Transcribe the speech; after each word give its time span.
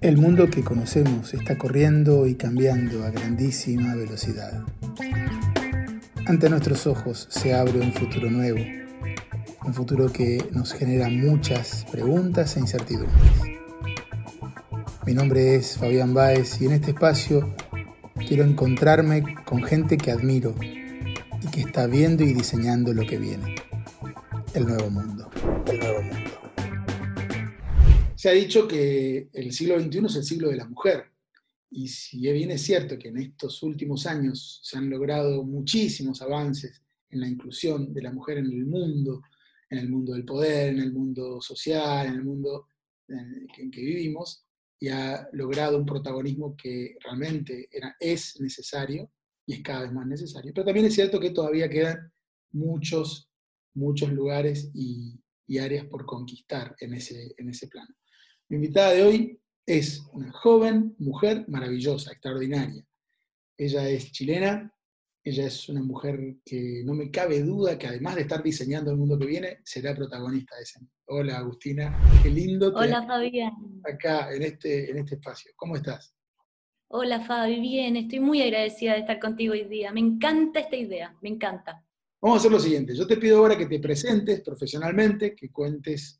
El 0.00 0.16
mundo 0.16 0.48
que 0.48 0.64
conocemos 0.64 1.34
está 1.34 1.58
corriendo 1.58 2.26
y 2.26 2.34
cambiando 2.34 3.04
a 3.04 3.10
grandísima 3.10 3.94
velocidad. 3.94 4.64
Ante 6.24 6.48
nuestros 6.48 6.86
ojos 6.86 7.28
se 7.30 7.52
abre 7.52 7.80
un 7.80 7.92
futuro 7.92 8.30
nuevo, 8.30 8.60
un 9.62 9.74
futuro 9.74 10.10
que 10.10 10.42
nos 10.52 10.72
genera 10.72 11.10
muchas 11.10 11.84
preguntas 11.92 12.56
e 12.56 12.60
incertidumbres. 12.60 13.60
Mi 15.04 15.12
nombre 15.12 15.56
es 15.56 15.76
Fabián 15.76 16.14
Báez 16.14 16.62
y 16.62 16.66
en 16.66 16.72
este 16.72 16.92
espacio 16.92 17.54
quiero 18.26 18.44
encontrarme 18.44 19.34
con 19.44 19.62
gente 19.62 19.98
que 19.98 20.12
admiro 20.12 20.54
y 20.62 21.48
que 21.50 21.60
está 21.60 21.86
viendo 21.86 22.24
y 22.24 22.32
diseñando 22.32 22.94
lo 22.94 23.06
que 23.06 23.18
viene, 23.18 23.54
el 24.54 24.66
nuevo 24.66 24.88
mundo, 24.88 25.28
el 25.66 25.78
nuevo 25.78 26.00
mundo 26.00 26.29
se 28.20 28.28
ha 28.28 28.32
dicho 28.32 28.68
que 28.68 29.30
el 29.32 29.50
siglo 29.50 29.80
XXI 29.80 30.04
es 30.04 30.16
el 30.16 30.24
siglo 30.24 30.50
de 30.50 30.56
la 30.58 30.68
mujer. 30.68 31.10
Y 31.70 31.88
si 31.88 32.20
bien 32.20 32.50
es 32.50 32.60
cierto 32.60 32.98
que 32.98 33.08
en 33.08 33.16
estos 33.16 33.62
últimos 33.62 34.06
años 34.06 34.60
se 34.62 34.76
han 34.76 34.90
logrado 34.90 35.42
muchísimos 35.42 36.20
avances 36.20 36.82
en 37.08 37.20
la 37.20 37.28
inclusión 37.28 37.94
de 37.94 38.02
la 38.02 38.12
mujer 38.12 38.36
en 38.36 38.44
el 38.44 38.66
mundo, 38.66 39.22
en 39.70 39.78
el 39.78 39.88
mundo 39.88 40.12
del 40.12 40.26
poder, 40.26 40.74
en 40.74 40.80
el 40.80 40.92
mundo 40.92 41.40
social, 41.40 42.08
en 42.08 42.12
el 42.12 42.22
mundo 42.22 42.66
en 43.08 43.70
que 43.70 43.80
vivimos, 43.80 44.44
y 44.78 44.88
ha 44.88 45.26
logrado 45.32 45.78
un 45.78 45.86
protagonismo 45.86 46.54
que 46.58 46.98
realmente 47.02 47.70
es 47.98 48.38
necesario 48.38 49.10
y 49.46 49.54
es 49.54 49.62
cada 49.62 49.84
vez 49.84 49.92
más 49.94 50.06
necesario. 50.06 50.52
Pero 50.54 50.66
también 50.66 50.84
es 50.84 50.94
cierto 50.94 51.18
que 51.18 51.30
todavía 51.30 51.70
quedan 51.70 52.12
muchos, 52.52 53.30
muchos 53.72 54.12
lugares 54.12 54.70
y, 54.74 55.18
y 55.46 55.56
áreas 55.56 55.86
por 55.86 56.04
conquistar 56.04 56.76
en 56.80 56.92
ese, 56.92 57.34
en 57.38 57.48
ese 57.48 57.66
plano. 57.66 57.94
Mi 58.50 58.56
invitada 58.56 58.94
de 58.94 59.04
hoy 59.04 59.40
es 59.64 60.02
una 60.12 60.32
joven 60.32 60.96
mujer 60.98 61.44
maravillosa, 61.46 62.10
extraordinaria. 62.10 62.84
Ella 63.56 63.88
es 63.88 64.10
chilena, 64.10 64.74
ella 65.22 65.46
es 65.46 65.68
una 65.68 65.84
mujer 65.84 66.34
que 66.44 66.82
no 66.84 66.94
me 66.94 67.12
cabe 67.12 67.44
duda 67.44 67.78
que 67.78 67.86
además 67.86 68.16
de 68.16 68.22
estar 68.22 68.42
diseñando 68.42 68.90
el 68.90 68.96
mundo 68.96 69.16
que 69.16 69.26
viene, 69.26 69.58
será 69.62 69.94
protagonista 69.94 70.56
de 70.56 70.62
ese. 70.62 70.80
Hola 71.04 71.38
Agustina, 71.38 71.96
qué 72.24 72.28
lindo 72.28 72.72
Hola 72.74 73.06
Fabián. 73.06 73.52
Acá 73.84 74.34
en 74.34 74.42
este, 74.42 74.90
en 74.90 74.98
este 74.98 75.14
espacio. 75.14 75.52
¿Cómo 75.54 75.76
estás? 75.76 76.12
Hola 76.88 77.20
Fabi, 77.20 77.60
bien, 77.60 77.94
estoy 77.94 78.18
muy 78.18 78.42
agradecida 78.42 78.94
de 78.94 78.98
estar 78.98 79.20
contigo 79.20 79.52
hoy 79.52 79.66
día. 79.66 79.92
Me 79.92 80.00
encanta 80.00 80.58
esta 80.58 80.74
idea, 80.74 81.16
me 81.22 81.28
encanta. 81.28 81.86
Vamos 82.20 82.38
a 82.38 82.40
hacer 82.40 82.50
lo 82.50 82.58
siguiente, 82.58 82.96
yo 82.96 83.06
te 83.06 83.16
pido 83.16 83.38
ahora 83.38 83.56
que 83.56 83.66
te 83.66 83.78
presentes 83.78 84.40
profesionalmente, 84.40 85.36
que 85.36 85.52
cuentes 85.52 86.19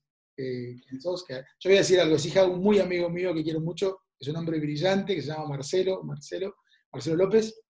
yo 1.00 1.70
voy 1.70 1.74
a 1.74 1.78
decir 1.78 2.00
algo, 2.00 2.16
es 2.16 2.26
hija 2.26 2.42
de 2.42 2.48
un 2.48 2.60
muy 2.60 2.78
amigo 2.78 3.08
mío 3.08 3.34
que 3.34 3.42
quiero 3.42 3.60
mucho, 3.60 4.00
es 4.18 4.28
un 4.28 4.36
hombre 4.36 4.58
brillante 4.58 5.14
que 5.14 5.22
se 5.22 5.28
llama 5.28 5.48
Marcelo, 5.48 6.02
Marcelo, 6.02 6.56
Marcelo 6.92 7.16
López, 7.16 7.62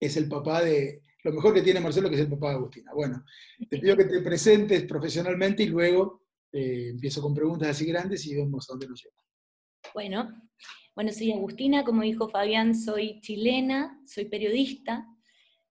es 0.00 0.16
el 0.16 0.28
papá 0.28 0.62
de, 0.62 1.02
lo 1.26 1.32
mejor 1.32 1.54
que 1.54 1.62
tiene 1.62 1.80
Marcelo, 1.80 2.08
que 2.08 2.14
es 2.14 2.20
el 2.20 2.30
papá 2.30 2.50
de 2.50 2.54
Agustina. 2.56 2.92
Bueno, 2.94 3.24
te 3.68 3.78
pido 3.78 3.96
que 3.96 4.04
te 4.04 4.20
presentes 4.20 4.84
profesionalmente 4.84 5.64
y 5.64 5.66
luego 5.66 6.22
eh, 6.52 6.90
empiezo 6.90 7.20
con 7.20 7.34
preguntas 7.34 7.70
así 7.70 7.86
grandes 7.86 8.24
y 8.26 8.36
vemos 8.36 8.68
a 8.68 8.74
dónde 8.74 8.88
nos 8.88 9.02
lleva. 9.02 9.16
Bueno, 9.92 10.42
bueno, 10.94 11.12
soy 11.12 11.32
Agustina, 11.32 11.84
como 11.84 12.02
dijo 12.02 12.28
Fabián, 12.28 12.74
soy 12.74 13.20
chilena, 13.20 14.00
soy 14.06 14.26
periodista. 14.26 15.04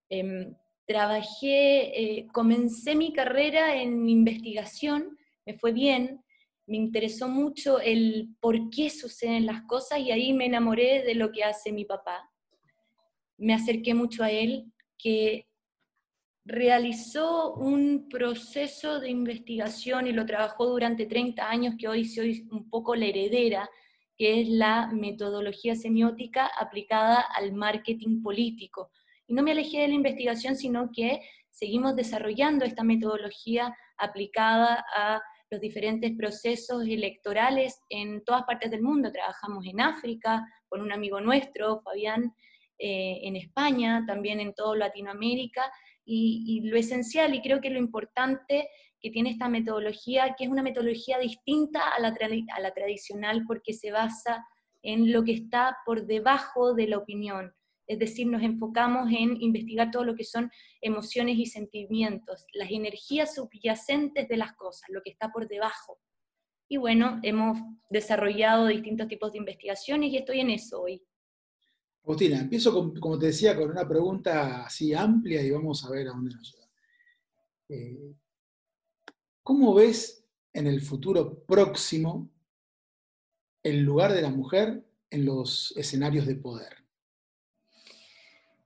Em, 0.09 0.53
trabajé, 0.85 2.19
eh, 2.19 2.27
comencé 2.33 2.95
mi 2.95 3.13
carrera 3.13 3.81
en 3.81 4.07
investigación, 4.09 5.17
me 5.45 5.57
fue 5.57 5.71
bien, 5.71 6.21
me 6.67 6.77
interesó 6.77 7.27
mucho 7.27 7.79
el 7.79 8.35
por 8.39 8.69
qué 8.69 8.89
suceden 8.89 9.45
las 9.45 9.63
cosas 9.63 9.99
y 9.99 10.11
ahí 10.11 10.33
me 10.33 10.45
enamoré 10.45 11.03
de 11.03 11.15
lo 11.15 11.31
que 11.31 11.43
hace 11.43 11.71
mi 11.71 11.85
papá. 11.85 12.29
Me 13.37 13.53
acerqué 13.53 13.93
mucho 13.93 14.23
a 14.23 14.31
él, 14.31 14.71
que 14.97 15.47
realizó 16.45 17.53
un 17.53 18.07
proceso 18.09 18.99
de 18.99 19.09
investigación 19.09 20.07
y 20.07 20.13
lo 20.13 20.25
trabajó 20.25 20.67
durante 20.67 21.05
30 21.05 21.49
años, 21.49 21.75
que 21.77 21.87
hoy 21.87 22.05
soy 22.05 22.47
un 22.51 22.69
poco 22.69 22.95
la 22.95 23.05
heredera, 23.05 23.69
que 24.17 24.41
es 24.41 24.47
la 24.47 24.87
metodología 24.87 25.75
semiótica 25.75 26.47
aplicada 26.47 27.19
al 27.35 27.53
marketing 27.53 28.21
político. 28.21 28.91
Y 29.27 29.33
no 29.33 29.43
me 29.43 29.51
alejé 29.51 29.81
de 29.81 29.89
la 29.89 29.95
investigación, 29.95 30.55
sino 30.55 30.91
que 30.91 31.21
seguimos 31.49 31.95
desarrollando 31.95 32.63
esta 32.63 32.83
metodología 32.83 33.75
aplicada 33.97 34.85
a 34.95 35.21
los 35.49 35.61
diferentes 35.61 36.11
procesos 36.17 36.85
electorales 36.87 37.79
en 37.89 38.23
todas 38.23 38.43
partes 38.43 38.71
del 38.71 38.81
mundo. 38.81 39.11
Trabajamos 39.11 39.65
en 39.65 39.81
África 39.81 40.45
con 40.67 40.81
un 40.81 40.91
amigo 40.91 41.21
nuestro, 41.21 41.81
Fabián, 41.81 42.33
eh, 42.77 43.19
en 43.23 43.35
España, 43.35 44.03
también 44.05 44.39
en 44.39 44.53
toda 44.53 44.75
Latinoamérica, 44.77 45.71
y, 46.07 46.61
lo 46.65 46.77
esencial 46.77 47.33
y 47.33 47.41
creo 47.41 47.61
que 47.61 47.69
lo 47.69 47.79
importante 47.79 48.69
que 48.99 49.09
tiene 49.09 49.31
esta 49.31 49.49
metodología, 49.49 50.35
que 50.37 50.45
es 50.45 50.49
una 50.49 50.61
metodología 50.61 51.17
distinta 51.17 51.89
a 51.89 51.99
la, 51.99 52.15
a 52.55 52.59
la 52.59 52.73
tradicional 52.73 53.43
porque 53.47 53.73
se 53.73 53.91
basa 53.91 54.45
en 54.83 55.11
lo 55.11 55.23
que 55.23 55.33
está 55.33 55.77
por 55.85 56.05
debajo 56.05 56.75
de 56.75 56.87
la 56.87 56.97
opinión, 56.97 57.53
es 57.87 57.99
decir, 57.99 58.27
nos 58.27 58.41
enfocamos 58.41 59.11
en 59.11 59.39
investigar 59.41 59.91
todo 59.91 60.03
lo 60.03 60.15
que 60.15 60.23
son 60.23 60.51
emociones 60.81 61.37
y 61.37 61.45
sentimientos, 61.45 62.45
las 62.53 62.71
energías 62.71 63.35
subyacentes 63.35 64.27
de 64.27 64.37
las 64.37 64.53
cosas, 64.53 64.89
lo 64.89 65.01
que 65.03 65.11
está 65.11 65.31
por 65.31 65.47
debajo. 65.47 65.99
Y 66.67 66.77
bueno, 66.77 67.19
hemos 67.23 67.59
desarrollado 67.89 68.67
distintos 68.67 69.07
tipos 69.07 69.31
de 69.31 69.37
investigaciones 69.37 70.11
y 70.11 70.17
estoy 70.17 70.39
en 70.39 70.49
eso 70.49 70.81
hoy. 70.81 71.03
Agustina, 72.03 72.39
empiezo, 72.39 72.93
como 72.99 73.17
te 73.17 73.27
decía, 73.27 73.55
con 73.55 73.69
una 73.69 73.87
pregunta 73.87 74.65
así 74.65 74.93
amplia 74.93 75.41
y 75.41 75.51
vamos 75.51 75.83
a 75.85 75.91
ver 75.91 76.07
a 76.07 76.11
dónde 76.11 76.35
nos 76.35 76.51
lleva. 76.51 76.65
Eh, 77.69 78.13
¿Cómo 79.41 79.73
ves 79.73 80.23
en 80.53 80.67
el 80.67 80.81
futuro 80.81 81.43
próximo 81.45 82.31
el 83.63 83.81
lugar 83.81 84.13
de 84.13 84.21
la 84.21 84.29
mujer 84.29 84.87
en 85.09 85.25
los 85.25 85.73
escenarios 85.77 86.25
de 86.25 86.35
poder? 86.35 86.84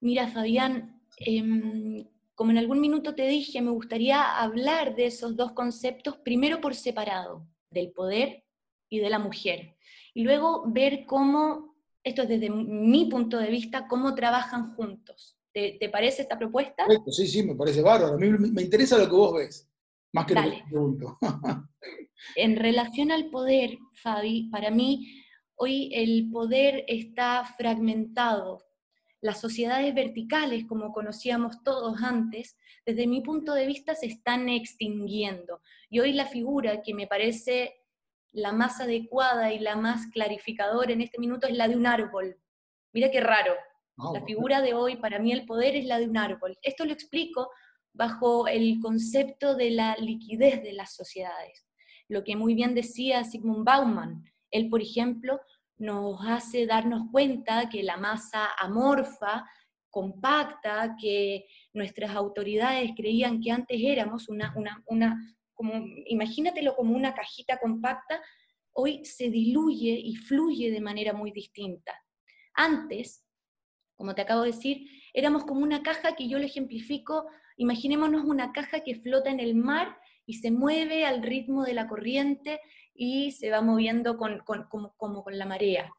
Mira, 0.02 0.28
Fabián, 0.28 1.02
em, 1.18 2.06
como 2.36 2.52
en 2.52 2.58
algún 2.58 2.80
minuto 2.80 3.16
te 3.16 3.28
dije, 3.28 3.62
me 3.62 3.72
gustaría 3.72 4.40
hablar 4.40 4.96
de 4.96 5.08
esos 5.08 5.36
dos 5.36 5.52
conceptos, 5.52 6.18
primero 6.18 6.62
por 6.62 6.74
separado, 6.74 7.46
del 7.70 7.92
poder 7.92 8.46
y 8.90 9.00
de 9.00 9.10
la 9.10 9.20
mujer, 9.20 9.76
y 10.14 10.24
luego 10.24 10.64
ver 10.68 11.06
cómo, 11.06 11.76
esto 12.04 12.24
es 12.24 12.30
desde 12.30 12.50
mi 12.50 13.06
punto 13.06 13.38
de 13.38 13.50
vista, 13.50 13.88
cómo 13.88 14.16
trabajan 14.16 14.74
juntos. 14.76 15.36
¿Te, 15.52 15.90
parece 15.92 16.22
esta 16.22 16.38
propuesta? 16.38 16.86
Sí, 17.10 17.28
sí, 17.28 17.44
me 17.44 17.56
parece 17.56 17.82
bárbaro. 17.82 18.14
A 18.14 18.18
mí 18.18 18.30
me 18.30 18.62
interesa 18.62 18.98
lo 18.98 19.10
que 19.10 19.16
vos 19.16 19.34
ves, 19.34 19.70
más 20.14 20.26
que 20.26 20.36
lo 20.36 20.42
que 20.44 20.64
pregunto. 20.70 21.18
en 22.36 22.56
relación 22.56 23.12
al 23.12 23.30
poder, 23.30 23.78
Fabi, 23.96 24.50
para 24.50 24.72
mí 24.72 25.24
hoy 25.56 25.92
el 25.94 26.30
poder 26.32 26.86
está 26.88 27.44
fragmentado, 27.58 28.69
las 29.22 29.42
sociedades 29.42 29.94
verticales, 29.94 30.66
como 30.66 30.94
conocíamos 30.94 31.64
todos 31.64 32.02
antes, 32.02 32.58
desde 32.86 33.08
mi 33.08 33.22
punto 33.22 33.54
de 33.54 33.66
vista 33.66 33.96
se 33.96 34.06
están 34.06 34.50
extinguiendo. 34.50 35.62
Y 35.90 36.00
hoy 36.00 36.14
la 36.14 36.26
figura 36.26 36.82
que 36.82 36.94
me 36.94 37.08
parece 37.08 37.82
la 38.32 38.52
más 38.52 38.80
adecuada 38.80 39.52
y 39.52 39.60
la 39.60 39.76
más 39.76 40.08
clarificadora 40.08 40.92
en 40.92 41.02
este 41.02 41.20
minuto 41.20 41.48
es 41.48 41.58
la 41.58 41.68
de 41.68 41.76
un 41.76 41.88
árbol. 41.88 42.38
Mira 42.94 43.12
qué 43.12 43.22
raro. 43.22 43.54
Ah, 43.98 44.12
la 44.14 44.22
figura 44.24 44.62
de 44.62 44.74
hoy, 44.74 44.96
para 44.96 45.20
mí 45.20 45.32
el 45.32 45.46
poder 45.46 45.76
es 45.76 45.86
la 45.86 46.00
de 46.00 46.08
un 46.08 46.18
árbol. 46.18 46.58
Esto 46.62 46.86
lo 46.86 46.94
explico 46.94 47.50
bajo 47.94 48.48
el 48.48 48.80
concepto 48.82 49.56
de 49.56 49.72
la 49.72 49.96
liquidez 49.98 50.64
de 50.64 50.74
las 50.74 50.94
sociedades. 50.96 51.66
Lo 52.08 52.24
que 52.24 52.36
muy 52.36 52.54
bien 52.54 52.74
decía 52.74 53.24
Sigmund 53.24 53.66
Bauman. 53.66 54.24
Él, 54.52 54.70
por 54.70 54.82
ejemplo, 54.82 55.40
nos 55.80 56.20
hace 56.28 56.66
darnos 56.66 57.10
cuenta 57.12 57.70
que 57.70 57.84
la 57.84 57.98
masa 57.98 58.50
amorfa, 58.60 59.50
compacta, 59.90 60.96
que 61.02 61.48
nuestras 61.74 62.12
autoridades 62.12 62.92
creían 62.96 63.42
que 63.42 63.52
antes 63.52 63.80
éramos 63.82 64.30
una, 64.30 64.54
una, 64.56 64.84
una 64.88 65.36
como, 65.54 65.74
imagínatelo 66.06 66.76
como 66.76 66.96
una 66.96 67.14
cajita 67.14 67.58
compacta, 67.58 68.22
hoy 68.74 69.04
se 69.04 69.30
diluye 69.30 69.92
y 69.92 70.16
fluye 70.16 70.72
de 70.72 70.82
manera 70.82 71.14
muy 71.14 71.32
distinta. 71.32 71.94
Antes, 72.54 73.26
como 73.96 74.16
te 74.16 74.22
acabo 74.22 74.44
de 74.44 74.52
decir, 74.52 74.88
éramos 75.14 75.44
como 75.46 75.62
una 75.62 75.82
caja 75.82 76.16
que 76.16 76.28
yo 76.28 76.40
lo 76.40 76.46
ejemplifico, 76.46 77.26
imaginémonos 77.58 78.24
una 78.26 78.52
caja 78.54 78.82
que 78.82 78.96
flota 78.96 79.30
en 79.30 79.40
el 79.40 79.56
mar 79.56 79.98
y 80.26 80.36
se 80.36 80.52
mueve 80.52 81.06
al 81.06 81.24
ritmo 81.24 81.64
de 81.64 81.74
la 81.74 81.88
corriente 81.88 82.62
y 83.00 83.32
se 83.32 83.50
va 83.50 83.62
moviendo 83.62 84.18
con, 84.18 84.44
como, 84.44 85.24
con 85.24 85.38
la 85.38 85.46
marea. 85.46 85.90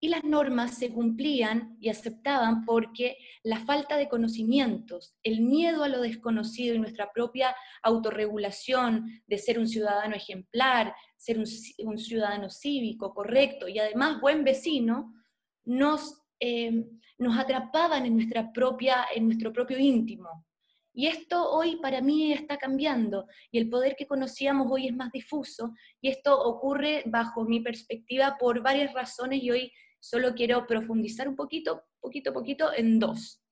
y 0.00 0.08
las 0.08 0.24
normas 0.24 0.76
se 0.76 0.90
cumplían 0.92 1.76
y 1.80 1.88
aceptaban 1.88 2.64
porque 2.64 3.16
la 3.42 3.60
falta 3.60 3.96
de 3.96 4.08
conocimientos, 4.08 5.16
el 5.22 5.40
miedo 5.40 5.84
a 5.84 5.88
lo 5.88 6.00
desconocido 6.02 6.74
y 6.74 6.78
nuestra 6.80 7.12
propia 7.12 7.56
autorregulación 7.82 9.22
de 9.26 9.38
ser 9.38 9.58
un 9.58 9.68
ciudadano 9.68 10.14
ejemplar, 10.16 10.94
ser 11.16 11.38
un, 11.38 11.98
ciudadano 11.98 12.50
cívico, 12.50 13.14
correcto 13.14 13.68
y 13.68 13.78
además 13.78 14.20
buen 14.20 14.44
vecino, 14.44 15.14
nos, 15.64 16.20
eh, 16.40 16.84
nos 17.16 17.38
atrapaban 17.38 18.04
en, 18.06 18.16
nuestra 18.16 18.52
propia, 18.52 19.06
en 19.14 19.26
nuestro 19.26 19.52
propio 19.52 19.78
íntimo. 19.78 20.45
Y 20.98 21.08
esto 21.08 21.50
hoy 21.50 21.76
para 21.76 22.00
mí 22.00 22.32
está 22.32 22.56
cambiando 22.56 23.26
y 23.50 23.58
el 23.58 23.68
poder 23.68 23.96
que 23.96 24.06
conocíamos 24.06 24.66
hoy 24.70 24.86
es 24.86 24.96
más 24.96 25.12
difuso 25.12 25.74
y 26.00 26.08
esto 26.08 26.40
ocurre 26.40 27.02
bajo 27.04 27.44
mi 27.44 27.60
perspectiva 27.60 28.38
por 28.40 28.62
varias 28.62 28.94
razones 28.94 29.42
y 29.42 29.50
hoy 29.50 29.72
solo 30.00 30.34
quiero 30.34 30.66
profundizar 30.66 31.28
un 31.28 31.36
poquito, 31.36 31.82
poquito, 32.00 32.32
poquito 32.32 32.72
en 32.74 32.98
dos. 32.98 33.42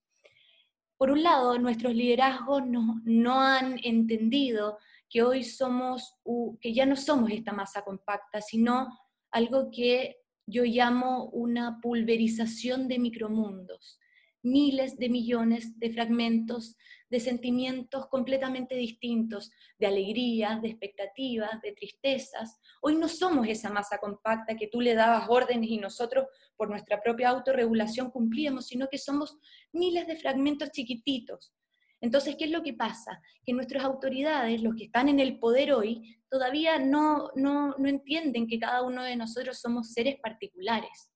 Por 0.96 1.11
un 1.11 1.23
lado, 1.23 1.58
nuestros 1.58 1.94
liderazgos 1.94 2.67
no, 2.67 3.02
no 3.05 3.43
han 3.43 3.79
entendido 3.82 4.79
que 5.11 5.23
hoy 5.23 5.44
somos, 5.44 6.14
que 6.62 6.73
ya 6.73 6.87
no 6.87 6.97
somos 6.97 7.31
esta 7.31 7.52
masa 7.52 7.82
compacta, 7.82 8.40
sino 8.40 8.88
algo 9.31 9.69
que 9.70 10.17
yo 10.47 10.64
llamo 10.64 11.26
una 11.26 11.79
pulverización 11.82 12.88
de 12.88 12.99
micromundos, 12.99 14.00
miles 14.43 14.97
de 14.97 15.11
millones 15.11 15.79
de 15.79 15.90
fragmentos 15.90 16.76
de 17.14 17.20
sentimientos 17.20 18.08
completamente 18.08 18.75
distintos, 18.75 19.52
de 19.78 19.87
alegría, 19.87 20.58
de 20.61 20.70
expectativas, 20.70 21.62
de 21.62 21.70
tristezas. 21.70 22.58
Hoy 22.82 22.96
no 22.96 23.06
somos 23.06 23.46
esa 23.46 23.70
masa 23.70 23.99
compacta 23.99 24.56
que 24.56 24.66
tú 24.66 24.81
le 24.81 24.96
dabas 24.96 25.28
órdenes 25.28 25.70
y 25.70 25.78
nosotros 25.78 26.26
por 26.56 26.69
nuestra 26.69 27.00
propia 27.00 27.28
autorregulación 27.28 28.11
cumplíamos, 28.11 28.66
sino 28.66 28.88
que 28.88 28.99
somos 28.99 29.38
miles 29.72 30.08
de 30.08 30.16
fragmentos 30.16 30.72
chiquititos. 30.72 31.55
Entonces, 32.00 32.34
¿qué 32.37 32.46
es 32.46 32.50
lo 32.50 32.64
que 32.64 32.75
pasa? 32.75 33.22
Que 33.46 33.52
nuestras 33.52 33.84
autoridades, 33.84 34.61
los 34.61 34.75
que 34.75 34.87
están 34.87 35.08
en 35.08 35.20
el 35.20 35.38
poder 35.38 35.72
hoy, 35.72 36.19
todavía 36.28 36.81
no, 36.81 37.31
no, 37.37 37.76
no 37.78 37.88
entienden 37.88 38.49
que 38.49 38.58
cada 38.58 38.82
uno 38.82 39.05
de 39.05 39.14
nosotros 39.14 39.61
somos 39.61 39.93
seres 39.93 40.16
particulares 40.20 41.13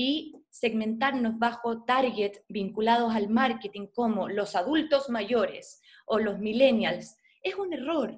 y 0.00 0.44
segmentarnos 0.48 1.40
bajo 1.40 1.82
target 1.82 2.44
vinculados 2.48 3.16
al 3.16 3.28
marketing 3.28 3.88
como 3.92 4.28
los 4.28 4.54
adultos 4.54 5.10
mayores 5.10 5.82
o 6.06 6.20
los 6.20 6.38
millennials 6.38 7.16
es 7.42 7.56
un 7.56 7.72
error, 7.72 8.16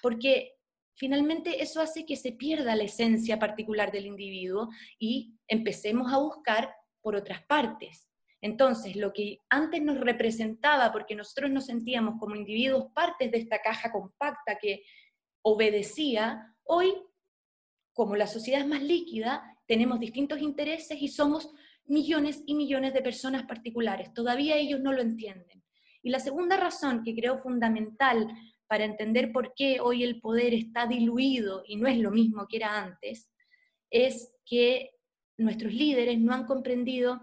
porque 0.00 0.52
finalmente 0.94 1.60
eso 1.60 1.80
hace 1.80 2.06
que 2.06 2.14
se 2.14 2.30
pierda 2.30 2.76
la 2.76 2.84
esencia 2.84 3.40
particular 3.40 3.90
del 3.90 4.06
individuo 4.06 4.68
y 5.00 5.36
empecemos 5.48 6.12
a 6.12 6.18
buscar 6.18 6.72
por 7.02 7.16
otras 7.16 7.42
partes. 7.46 8.08
Entonces, 8.40 8.94
lo 8.94 9.12
que 9.12 9.40
antes 9.50 9.82
nos 9.82 9.98
representaba, 9.98 10.92
porque 10.92 11.16
nosotros 11.16 11.50
nos 11.50 11.66
sentíamos 11.66 12.20
como 12.20 12.36
individuos 12.36 12.92
partes 12.94 13.32
de 13.32 13.38
esta 13.38 13.60
caja 13.60 13.90
compacta 13.90 14.58
que 14.60 14.84
obedecía, 15.42 16.54
hoy, 16.62 16.94
como 17.92 18.14
la 18.14 18.28
sociedad 18.28 18.60
es 18.60 18.68
más 18.68 18.82
líquida, 18.82 19.55
tenemos 19.66 20.00
distintos 20.00 20.40
intereses 20.40 21.00
y 21.00 21.08
somos 21.08 21.50
millones 21.86 22.42
y 22.46 22.54
millones 22.54 22.94
de 22.94 23.02
personas 23.02 23.44
particulares. 23.44 24.12
Todavía 24.14 24.56
ellos 24.56 24.80
no 24.80 24.92
lo 24.92 25.02
entienden. 25.02 25.62
Y 26.02 26.10
la 26.10 26.20
segunda 26.20 26.56
razón 26.56 27.02
que 27.04 27.14
creo 27.14 27.38
fundamental 27.38 28.28
para 28.66 28.84
entender 28.84 29.32
por 29.32 29.54
qué 29.54 29.80
hoy 29.80 30.02
el 30.02 30.20
poder 30.20 30.54
está 30.54 30.86
diluido 30.86 31.62
y 31.66 31.76
no 31.76 31.86
es 31.86 31.98
lo 31.98 32.10
mismo 32.10 32.46
que 32.48 32.56
era 32.56 32.82
antes, 32.82 33.30
es 33.90 34.34
que 34.44 34.90
nuestros 35.36 35.72
líderes 35.72 36.18
no 36.18 36.32
han 36.32 36.46
comprendido 36.46 37.22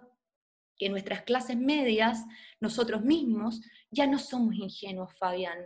que 0.77 0.89
nuestras 0.89 1.21
clases 1.23 1.57
medias, 1.57 2.25
nosotros 2.59 3.03
mismos, 3.03 3.61
ya 3.91 4.07
no 4.07 4.19
somos 4.19 4.55
ingenuos, 4.55 5.13
Fabián. 5.17 5.59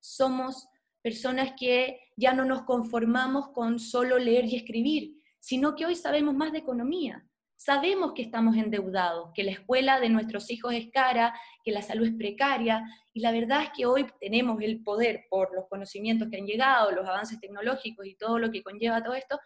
Somos 0.00 0.68
personas 1.02 1.52
que 1.58 2.00
ya 2.16 2.34
no 2.34 2.44
nos 2.44 2.62
conformamos 2.62 3.48
con 3.48 3.78
solo 3.78 4.18
leer 4.18 4.44
y 4.46 4.56
escribir, 4.56 5.19
sino 5.40 5.74
que 5.74 5.86
hoy 5.86 5.96
sabemos 5.96 6.34
más 6.34 6.52
de 6.52 6.58
economía. 6.58 7.26
Sabemos 7.56 8.12
que 8.14 8.22
estamos 8.22 8.56
endeudados, 8.56 9.32
que 9.34 9.42
la 9.42 9.50
escuela 9.50 10.00
de 10.00 10.08
nuestros 10.08 10.50
hijos 10.50 10.72
es 10.72 10.90
cara, 10.90 11.34
que 11.62 11.72
la 11.72 11.82
salud 11.82 12.06
es 12.06 12.14
precaria, 12.14 12.82
y 13.12 13.20
la 13.20 13.32
verdad 13.32 13.64
es 13.64 13.70
que 13.76 13.84
hoy 13.84 14.06
tenemos 14.18 14.62
el 14.62 14.82
poder, 14.82 15.26
por 15.28 15.54
los 15.54 15.66
conocimientos 15.68 16.28
que 16.30 16.38
han 16.38 16.46
llegado, 16.46 16.90
los 16.92 17.06
avances 17.06 17.38
tecnológicos 17.38 18.06
y 18.06 18.14
todo 18.14 18.38
lo 18.38 18.50
que 18.50 18.62
conlleva 18.62 19.02
todo 19.02 19.14
esto, 19.14 19.38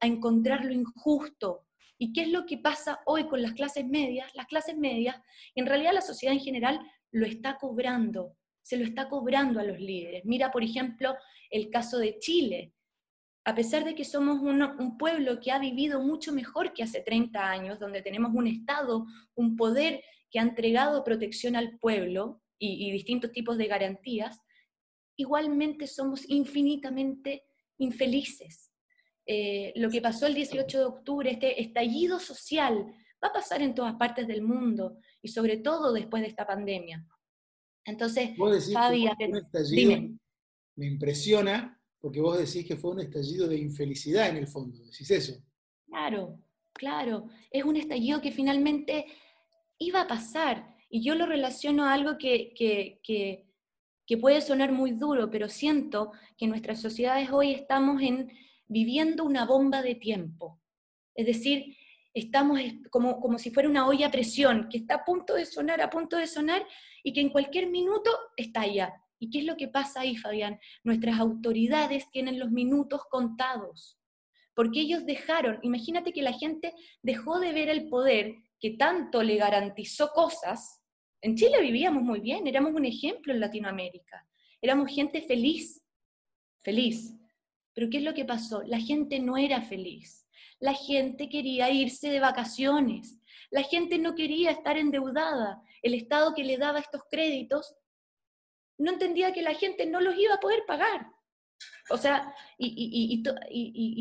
a 0.00 0.06
encontrar 0.06 0.64
lo 0.64 0.72
injusto. 0.72 1.66
¿Y 1.96 2.12
qué 2.12 2.22
es 2.22 2.28
lo 2.28 2.46
que 2.46 2.58
pasa 2.58 3.00
hoy 3.04 3.28
con 3.28 3.42
las 3.42 3.52
clases 3.52 3.86
medias? 3.86 4.34
Las 4.34 4.46
clases 4.46 4.76
medias, 4.76 5.20
en 5.54 5.66
realidad 5.66 5.92
la 5.92 6.00
sociedad 6.00 6.34
en 6.34 6.40
general 6.40 6.80
lo 7.12 7.26
está 7.26 7.56
cobrando, 7.56 8.36
se 8.62 8.78
lo 8.78 8.84
está 8.84 9.08
cobrando 9.08 9.60
a 9.60 9.64
los 9.64 9.78
líderes. 9.78 10.24
Mira, 10.24 10.50
por 10.50 10.64
ejemplo, 10.64 11.14
el 11.50 11.70
caso 11.70 11.98
de 11.98 12.18
Chile 12.18 12.72
a 13.44 13.54
pesar 13.54 13.84
de 13.84 13.94
que 13.94 14.04
somos 14.04 14.40
un 14.40 14.98
pueblo 14.98 15.40
que 15.40 15.50
ha 15.50 15.58
vivido 15.58 16.00
mucho 16.00 16.32
mejor 16.32 16.72
que 16.72 16.82
hace 16.82 17.00
30 17.00 17.50
años, 17.50 17.78
donde 17.78 18.02
tenemos 18.02 18.32
un 18.34 18.46
Estado, 18.46 19.06
un 19.34 19.56
poder 19.56 20.02
que 20.30 20.38
ha 20.38 20.42
entregado 20.42 21.04
protección 21.04 21.56
al 21.56 21.78
pueblo 21.78 22.42
y, 22.58 22.92
distintos 22.92 23.32
tipos 23.32 23.56
de 23.56 23.66
garantías, 23.66 24.38
igualmente 25.16 25.86
somos 25.86 26.28
infinitamente 26.28 27.44
infelices. 27.78 28.70
Eh, 29.26 29.72
lo 29.76 29.88
que 29.90 30.02
pasó 30.02 30.26
el 30.26 30.34
18 30.34 30.78
de 30.78 30.84
octubre, 30.84 31.30
este 31.30 31.62
estallido 31.62 32.20
social, 32.20 32.86
va 33.22 33.28
a 33.28 33.32
pasar 33.32 33.62
en 33.62 33.74
todas 33.74 33.94
partes 33.94 34.26
del 34.26 34.42
mundo 34.42 34.98
y 35.22 35.28
sobre 35.28 35.56
todo 35.56 35.92
después 35.92 36.22
de 36.22 36.28
esta 36.28 36.46
pandemia. 36.46 37.06
Entonces, 37.86 38.30
Fabi, 38.72 39.08
dime. 39.70 40.18
Me 40.76 40.86
impresiona 40.86 41.79
porque 42.00 42.20
vos 42.20 42.38
decís 42.38 42.66
que 42.66 42.76
fue 42.76 42.92
un 42.92 43.00
estallido 43.00 43.46
de 43.46 43.58
infelicidad 43.58 44.28
en 44.30 44.38
el 44.38 44.46
fondo, 44.46 44.78
decís 44.78 45.10
eso. 45.10 45.34
Claro, 45.86 46.38
claro, 46.72 47.28
es 47.50 47.64
un 47.64 47.76
estallido 47.76 48.20
que 48.20 48.32
finalmente 48.32 49.06
iba 49.78 50.02
a 50.02 50.08
pasar, 50.08 50.76
y 50.88 51.02
yo 51.02 51.14
lo 51.14 51.26
relaciono 51.26 51.84
a 51.84 51.92
algo 51.92 52.18
que, 52.18 52.52
que, 52.56 53.00
que, 53.02 53.46
puede 54.18 54.40
sonar 54.40 54.72
muy 54.72 54.90
duro, 54.90 55.30
pero 55.30 55.48
siento 55.48 56.10
que 56.36 56.46
en 56.46 56.50
nuestras 56.50 56.80
sociedades 56.80 57.30
hoy 57.30 57.52
estamos 57.52 58.02
en, 58.02 58.32
viviendo 58.66 59.22
una 59.24 59.44
bomba 59.44 59.82
de 59.82 59.94
tiempo. 59.94 60.60
Es 61.14 61.26
decir, 61.26 61.76
estamos 62.12 62.58
como, 62.90 63.20
como 63.20 63.38
si 63.38 63.50
fuera 63.50 63.68
una 63.68 63.86
olla 63.86 64.08
a 64.08 64.10
presión, 64.10 64.68
que 64.68 64.78
está 64.78 64.96
a 64.96 65.04
punto 65.04 65.34
de 65.34 65.46
sonar, 65.46 65.80
a 65.80 65.90
punto 65.90 66.16
de 66.16 66.26
sonar, 66.26 66.66
y 67.04 67.12
que 67.12 67.20
en 67.20 67.30
cualquier 67.30 67.68
minuto 67.70 68.10
estalla. 68.36 69.00
¿Y 69.22 69.28
qué 69.28 69.40
es 69.40 69.44
lo 69.44 69.56
que 69.56 69.68
pasa 69.68 70.00
ahí, 70.00 70.16
Fabián? 70.16 70.58
Nuestras 70.82 71.20
autoridades 71.20 72.10
tienen 72.10 72.38
los 72.38 72.50
minutos 72.50 73.02
contados, 73.10 73.98
porque 74.54 74.80
ellos 74.80 75.04
dejaron, 75.04 75.60
imagínate 75.62 76.12
que 76.14 76.22
la 76.22 76.32
gente 76.32 76.72
dejó 77.02 77.38
de 77.38 77.52
ver 77.52 77.68
el 77.68 77.90
poder 77.90 78.34
que 78.58 78.70
tanto 78.70 79.22
le 79.22 79.36
garantizó 79.36 80.08
cosas. 80.14 80.80
En 81.20 81.36
Chile 81.36 81.60
vivíamos 81.60 82.02
muy 82.02 82.20
bien, 82.20 82.46
éramos 82.46 82.72
un 82.72 82.86
ejemplo 82.86 83.34
en 83.34 83.40
Latinoamérica, 83.40 84.26
éramos 84.62 84.90
gente 84.90 85.20
feliz, 85.20 85.84
feliz. 86.60 87.14
Pero 87.74 87.90
¿qué 87.90 87.98
es 87.98 88.04
lo 88.04 88.14
que 88.14 88.24
pasó? 88.24 88.62
La 88.62 88.80
gente 88.80 89.20
no 89.20 89.36
era 89.36 89.60
feliz. 89.60 90.26
La 90.60 90.72
gente 90.72 91.28
quería 91.28 91.70
irse 91.70 92.08
de 92.08 92.20
vacaciones. 92.20 93.20
La 93.50 93.62
gente 93.62 93.98
no 93.98 94.14
quería 94.14 94.50
estar 94.50 94.78
endeudada. 94.78 95.62
El 95.82 95.94
Estado 95.94 96.34
que 96.34 96.44
le 96.44 96.56
daba 96.56 96.80
estos 96.80 97.02
créditos 97.10 97.74
no 98.80 98.92
entendía 98.92 99.32
que 99.32 99.42
la 99.42 99.54
gente 99.54 99.86
no 99.86 100.00
los 100.00 100.16
iba 100.16 100.34
a 100.34 100.40
poder 100.40 100.64
pagar. 100.66 101.06
O 101.90 101.96
sea, 101.96 102.34
y, 102.56 103.22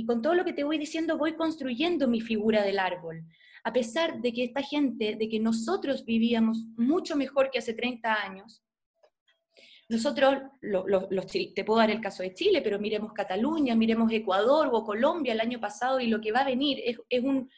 con 0.05 0.21
todo 0.21 0.35
lo 0.35 0.45
que 0.45 0.53
te 0.53 0.63
voy 0.63 0.77
diciendo, 0.77 1.17
voy 1.17 1.35
construyendo 1.35 2.07
mi 2.07 2.21
figura 2.21 2.63
del 2.63 2.79
árbol. 2.79 3.25
A 3.63 3.73
pesar 3.73 4.21
de 4.21 4.31
que 4.31 4.43
esta 4.43 4.61
gente, 4.61 5.15
de 5.15 5.27
que 5.27 5.39
nosotros 5.39 6.05
vivíamos 6.05 6.63
mucho 6.77 7.15
mejor 7.15 7.49
que 7.51 7.59
hace 7.59 7.73
30 7.73 8.13
años, 8.13 8.63
nosotros, 9.89 10.37
te 11.55 11.63
puedo 11.65 11.79
dar 11.79 11.89
el 11.89 11.99
caso 11.99 12.21
de 12.21 12.33
Chile, 12.33 12.61
pero 12.61 12.79
miremos 12.79 13.11
Cataluña, 13.11 13.75
miremos 13.75 14.11
Ecuador 14.11 14.69
o 14.71 14.85
Colombia 14.85 15.33
el 15.33 15.41
año 15.41 15.59
pasado 15.59 15.99
y 15.99 16.07
lo 16.07 16.21
que 16.21 16.31
va 16.31 16.41
a 16.41 16.45
venir, 16.45 16.79
es, 17.09 17.23
un, 17.23 17.49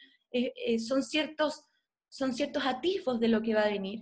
son, 0.78 1.02
ciertos, 1.02 1.66
son 2.08 2.32
ciertos 2.32 2.64
atisbos 2.64 3.20
de 3.20 3.28
lo 3.28 3.42
que 3.42 3.54
va 3.54 3.62
a 3.62 3.68
venir. 3.68 4.00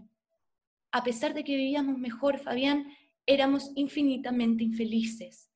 A 0.92 1.02
pesar 1.02 1.34
de 1.34 1.42
que 1.42 1.56
vivíamos 1.56 1.98
mejor, 1.98 2.38
Fabián, 2.38 2.86
éramos 3.32 3.70
infinitamente 3.76 4.64
infelices. 4.64 5.50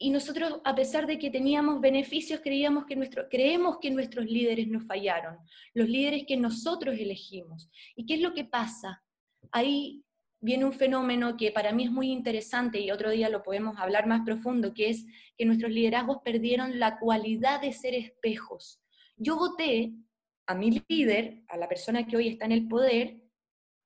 Y 0.00 0.10
nosotros, 0.10 0.60
a 0.64 0.74
pesar 0.74 1.06
de 1.06 1.18
que 1.18 1.30
teníamos 1.30 1.80
beneficios, 1.80 2.40
creíamos 2.40 2.86
que 2.86 2.94
nuestro, 2.94 3.28
creemos 3.28 3.78
que 3.80 3.90
nuestros 3.90 4.26
líderes 4.26 4.68
nos 4.68 4.86
fallaron, 4.86 5.38
los 5.74 5.88
líderes 5.88 6.24
que 6.26 6.36
nosotros 6.36 6.96
elegimos. 6.98 7.68
¿Y 7.96 8.06
qué 8.06 8.14
es 8.14 8.20
lo 8.20 8.32
que 8.32 8.44
pasa? 8.44 9.02
Ahí 9.50 10.04
viene 10.40 10.64
un 10.64 10.72
fenómeno 10.72 11.36
que 11.36 11.50
para 11.50 11.72
mí 11.72 11.84
es 11.84 11.90
muy 11.90 12.12
interesante 12.12 12.78
y 12.80 12.92
otro 12.92 13.10
día 13.10 13.28
lo 13.28 13.42
podemos 13.42 13.76
hablar 13.78 14.06
más 14.06 14.24
profundo, 14.24 14.72
que 14.72 14.90
es 14.90 15.04
que 15.36 15.44
nuestros 15.44 15.72
liderazgos 15.72 16.18
perdieron 16.24 16.78
la 16.78 16.98
cualidad 16.98 17.60
de 17.60 17.72
ser 17.72 17.94
espejos. 17.94 18.80
Yo 19.16 19.36
voté 19.36 19.94
a 20.46 20.54
mi 20.54 20.80
líder, 20.88 21.42
a 21.48 21.56
la 21.56 21.68
persona 21.68 22.06
que 22.06 22.16
hoy 22.16 22.28
está 22.28 22.44
en 22.44 22.52
el 22.52 22.68
poder, 22.68 23.16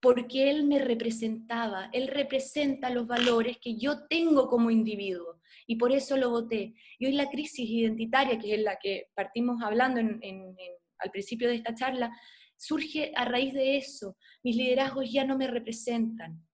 porque 0.02 0.50
él 0.50 0.64
me 0.64 0.80
representaba, 0.80 1.88
él 1.92 2.09
representa 2.09 2.90
los 2.90 3.06
valores 3.06 3.59
que 3.59 3.76
yo 3.76 4.09
tengo 4.09 4.49
como 4.49 4.73
individuo 4.73 5.40
y 5.64 5.76
por 5.76 5.92
eso 5.92 6.16
lo 6.16 6.30
voté. 6.30 6.75
Y 6.99 7.06
hoy 7.06 7.12
la 7.12 7.30
crisis 7.30 7.71
identitaria, 7.71 8.37
que 8.37 8.52
es 8.52 8.61
la 8.61 8.80
que 8.82 9.06
partimos 9.14 9.62
hablando 9.62 10.00
al 10.00 11.11
principio 11.12 11.49
de 11.49 11.54
esta 11.54 11.76
charla, 11.76 12.11
surge 12.56 13.12
a 13.14 13.25
raíz 13.26 13.54
de 13.54 13.76
eso. 13.76 14.16
Mis 14.42 14.56
liderazgos 14.56 15.09
ya 15.09 15.25
no 15.25 15.38
me 15.38 15.47
representan, 15.47 16.44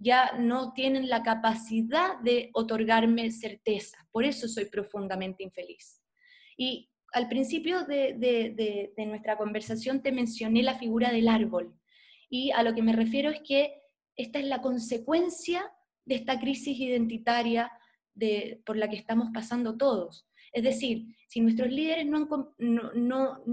ya 0.00 0.32
no 0.38 0.72
tienen 0.72 1.08
la 1.08 1.22
capacidad 1.22 2.18
de 2.24 2.50
otorgarme 2.54 3.30
certeza, 3.30 3.98
por 4.10 4.24
eso 4.24 4.48
soy 4.48 4.64
profundamente 4.64 5.44
infeliz. 5.44 6.02
Y 6.56 6.90
al 7.12 7.28
principio 7.28 7.84
de 7.84 8.92
nuestra 9.06 9.38
conversación 9.38 10.02
te 10.02 10.10
mencioné 10.10 10.64
la 10.64 10.74
figura 10.74 11.12
del 11.12 11.28
árbol 11.28 11.72
y 12.28 12.50
a 12.50 12.62
lo 12.62 12.74
que 12.74 12.82
me 12.82 12.92
refiero 12.92 13.30
es 13.30 13.40
que 13.40 13.82
esta 14.16 14.38
es 14.38 14.46
la 14.46 14.62
consecuencia 14.62 15.70
de 16.04 16.16
esta 16.16 16.38
crisis 16.38 16.78
identitaria 16.78 17.70
de, 18.14 18.62
por 18.64 18.76
la 18.76 18.88
que 18.88 18.96
estamos 18.96 19.28
pasando 19.32 19.76
todos. 19.76 20.26
Es 20.52 20.62
decir, 20.62 21.16
si 21.28 21.40
nuestros 21.40 21.70
líderes 21.70 22.06
no 22.06 23.44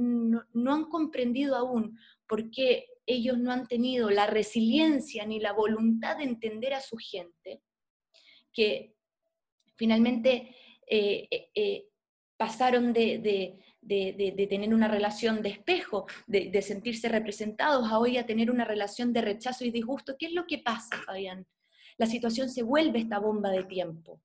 han, 0.71 0.85
comprendido 0.85 1.55
aún 1.55 1.97
por 2.27 2.49
qué 2.49 2.87
ellos 3.05 3.37
no 3.37 3.51
han 3.51 3.67
tenido 3.67 4.09
la 4.09 4.27
resiliencia 4.27 5.25
ni 5.25 5.39
la 5.39 5.51
voluntad 5.51 6.17
de 6.17 6.23
entender 6.23 6.73
a 6.73 6.81
su 6.81 6.97
gente, 6.97 7.61
que 8.53 8.95
finalmente 9.75 10.55
eh, 10.87 11.27
eh, 11.29 11.49
eh, 11.55 11.87
pasaron 12.37 12.93
de, 12.93 13.59
tener 13.87 14.73
una 14.73 14.87
relación 14.87 15.41
de 15.41 15.49
espejo, 15.49 16.05
de, 16.27 16.61
sentirse 16.61 17.09
representados, 17.09 17.91
a 17.91 17.99
hoy 17.99 18.17
a 18.17 18.25
tener 18.25 18.51
una 18.51 18.65
relación 18.65 19.13
de 19.13 19.21
rechazo 19.21 19.65
y 19.65 19.71
disgusto. 19.71 20.15
¿Qué 20.17 20.27
es 20.27 20.33
lo 20.33 20.45
que 20.45 20.59
pasa, 20.59 20.97
Fabián? 21.05 21.45
La 21.97 22.07
situación 22.07 22.49
se 22.49 22.63
vuelve 22.63 22.99
esta 22.99 23.19
bomba 23.19 23.49
de 23.51 23.63
tiempo 23.63 24.21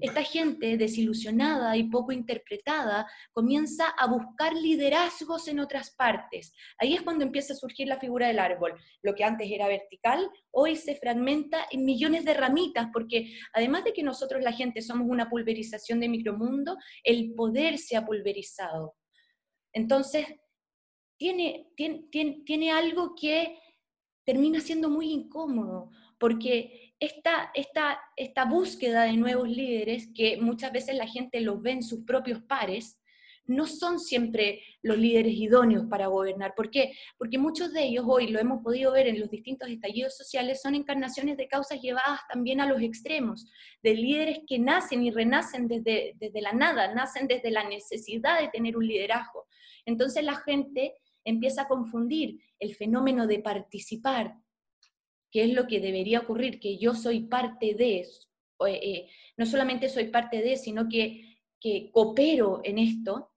esta 0.00 0.22
gente 0.22 0.76
desilusionada 0.76 1.76
y 1.76 1.84
poco 1.84 2.12
interpretada 2.12 3.06
comienza 3.32 3.88
a 3.88 4.06
buscar 4.06 4.54
liderazgos 4.54 5.48
en 5.48 5.60
otras 5.60 5.90
partes. 5.90 6.52
Ahí 6.78 6.94
es 6.94 7.02
cuando 7.02 7.24
empieza 7.24 7.52
a 7.52 7.56
surgir 7.56 7.88
la 7.88 7.98
figura 7.98 8.28
del 8.28 8.38
árbol. 8.38 8.74
Lo 9.02 9.14
que 9.14 9.24
antes 9.24 9.50
era 9.50 9.68
vertical, 9.68 10.30
hoy 10.52 10.76
se 10.76 10.96
fragmenta 10.96 11.66
en 11.70 11.84
millones 11.84 12.24
de 12.24 12.34
ramitas, 12.34 12.88
porque 12.92 13.34
además 13.52 13.84
de 13.84 13.92
que 13.92 14.02
nosotros 14.02 14.42
la 14.42 14.52
gente 14.52 14.80
somos 14.80 15.08
una 15.08 15.28
pulverización 15.28 16.00
de 16.00 16.08
micromundo, 16.08 16.76
el 17.02 17.34
poder 17.34 17.78
se 17.78 17.96
ha 17.96 18.06
pulverizado. 18.06 18.94
Entonces, 19.72 20.26
tiene, 21.18 21.68
tiene, 21.76 22.08
tiene, 22.46 22.72
algo 22.72 23.14
que 23.14 23.58
termina 24.24 24.60
siendo 24.60 24.88
muy 24.88 25.12
incómodo, 25.12 25.90
porque 26.18 26.89
esta, 27.00 27.50
esta, 27.54 27.98
esta 28.14 28.44
búsqueda 28.44 29.04
de 29.04 29.14
nuevos 29.14 29.48
líderes, 29.48 30.08
que 30.14 30.36
muchas 30.36 30.70
veces 30.70 30.94
la 30.96 31.06
gente 31.06 31.40
los 31.40 31.60
ve 31.62 31.72
en 31.72 31.82
sus 31.82 32.04
propios 32.04 32.42
pares, 32.42 33.00
no 33.46 33.66
son 33.66 33.98
siempre 33.98 34.62
los 34.82 34.96
líderes 34.96 35.32
idóneos 35.34 35.86
para 35.86 36.06
gobernar. 36.06 36.54
¿Por 36.54 36.70
qué? 36.70 36.92
Porque 37.18 37.38
muchos 37.38 37.72
de 37.72 37.84
ellos, 37.84 38.04
hoy 38.06 38.28
lo 38.28 38.38
hemos 38.38 38.62
podido 38.62 38.92
ver 38.92 39.08
en 39.08 39.18
los 39.18 39.30
distintos 39.30 39.68
estallidos 39.68 40.16
sociales, 40.16 40.60
son 40.62 40.74
encarnaciones 40.74 41.36
de 41.36 41.48
causas 41.48 41.80
llevadas 41.80 42.20
también 42.32 42.60
a 42.60 42.66
los 42.66 42.80
extremos, 42.80 43.50
de 43.82 43.94
líderes 43.94 44.40
que 44.46 44.58
nacen 44.58 45.02
y 45.02 45.10
renacen 45.10 45.66
desde, 45.66 46.14
desde 46.16 46.42
la 46.42 46.52
nada, 46.52 46.94
nacen 46.94 47.26
desde 47.26 47.50
la 47.50 47.64
necesidad 47.64 48.40
de 48.40 48.48
tener 48.48 48.76
un 48.76 48.86
liderazgo. 48.86 49.46
Entonces 49.84 50.22
la 50.22 50.36
gente 50.36 50.94
empieza 51.24 51.62
a 51.62 51.68
confundir 51.68 52.40
el 52.58 52.74
fenómeno 52.74 53.26
de 53.26 53.40
participar 53.40 54.34
que 55.30 55.44
es 55.44 55.52
lo 55.52 55.66
que 55.66 55.80
debería 55.80 56.20
ocurrir, 56.20 56.60
que 56.60 56.78
yo 56.78 56.94
soy 56.94 57.20
parte 57.20 57.74
de, 57.74 58.00
eso, 58.00 58.28
eh, 58.66 59.08
no 59.36 59.46
solamente 59.46 59.88
soy 59.88 60.08
parte 60.08 60.42
de, 60.42 60.56
sino 60.56 60.88
que, 60.88 61.38
que 61.60 61.90
coopero 61.92 62.60
en 62.64 62.78
esto, 62.78 63.30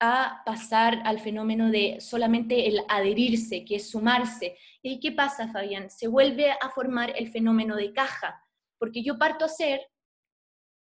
a 0.00 0.42
pasar 0.44 1.00
al 1.04 1.20
fenómeno 1.20 1.70
de 1.70 2.00
solamente 2.00 2.68
el 2.68 2.80
adherirse, 2.88 3.64
que 3.64 3.76
es 3.76 3.90
sumarse. 3.90 4.56
¿Y 4.82 5.00
qué 5.00 5.12
pasa, 5.12 5.48
Fabián? 5.48 5.88
Se 5.88 6.08
vuelve 6.08 6.50
a 6.50 6.68
formar 6.74 7.14
el 7.16 7.28
fenómeno 7.28 7.76
de 7.76 7.92
caja, 7.92 8.42
porque 8.78 9.02
yo 9.02 9.18
parto 9.18 9.44
a 9.44 9.48
ser 9.48 9.80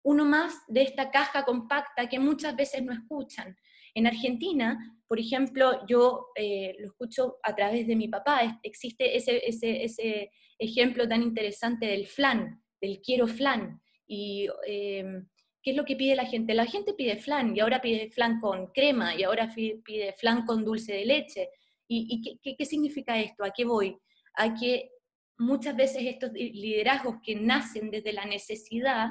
uno 0.03 0.25
más 0.25 0.61
de 0.67 0.83
esta 0.83 1.11
caja 1.11 1.43
compacta 1.43 2.07
que 2.07 2.19
muchas 2.19 2.55
veces 2.55 2.83
no 2.83 2.93
escuchan. 2.93 3.57
En 3.93 4.07
Argentina, 4.07 4.98
por 5.09 5.19
ejemplo, 5.19 5.87
yo 5.87 6.27
eh, 6.35 6.75
lo 6.77 6.85
escucho 6.85 7.39
a 7.41 7.55
través 7.55 7.87
de 7.87 7.95
mi 7.95 8.07
papá, 8.07 8.59
existe 8.61 9.17
ese, 9.17 9.41
ese, 9.43 10.31
ejemplo 10.59 11.07
tan 11.07 11.23
interesante 11.23 11.87
del 11.87 12.05
flan, 12.05 12.61
del 12.79 13.01
quiero 13.01 13.25
flan. 13.25 13.81
Y 14.05 14.47
eh, 14.67 15.23
¿qué 15.63 15.71
es 15.71 15.75
lo 15.75 15.83
que 15.83 15.95
pide 15.95 16.15
la 16.15 16.27
gente? 16.27 16.53
La 16.53 16.67
gente 16.67 16.93
pide 16.93 17.17
flan 17.17 17.57
y 17.57 17.59
ahora 17.59 17.81
pide 17.81 18.11
flan 18.11 18.39
con 18.39 18.67
crema 18.67 19.15
y 19.15 19.23
ahora 19.23 19.51
pide 19.83 20.13
flan 20.13 20.45
con 20.45 20.63
dulce 20.63 20.93
de 20.93 21.05
leche. 21.05 21.49
¿Y, 21.87 22.37
qué, 22.43 22.55
qué 22.55 22.65
significa 22.65 23.19
esto? 23.19 23.43
¿A 23.43 23.49
qué 23.49 23.65
voy? 23.65 23.97
A 24.35 24.53
que 24.53 24.91
muchas 25.39 25.75
veces 25.75 26.03
estos 26.05 26.31
liderazgos 26.33 27.15
que 27.25 27.33
nacen 27.33 27.89
desde 27.89 28.13
la 28.13 28.25
necesidad 28.25 29.09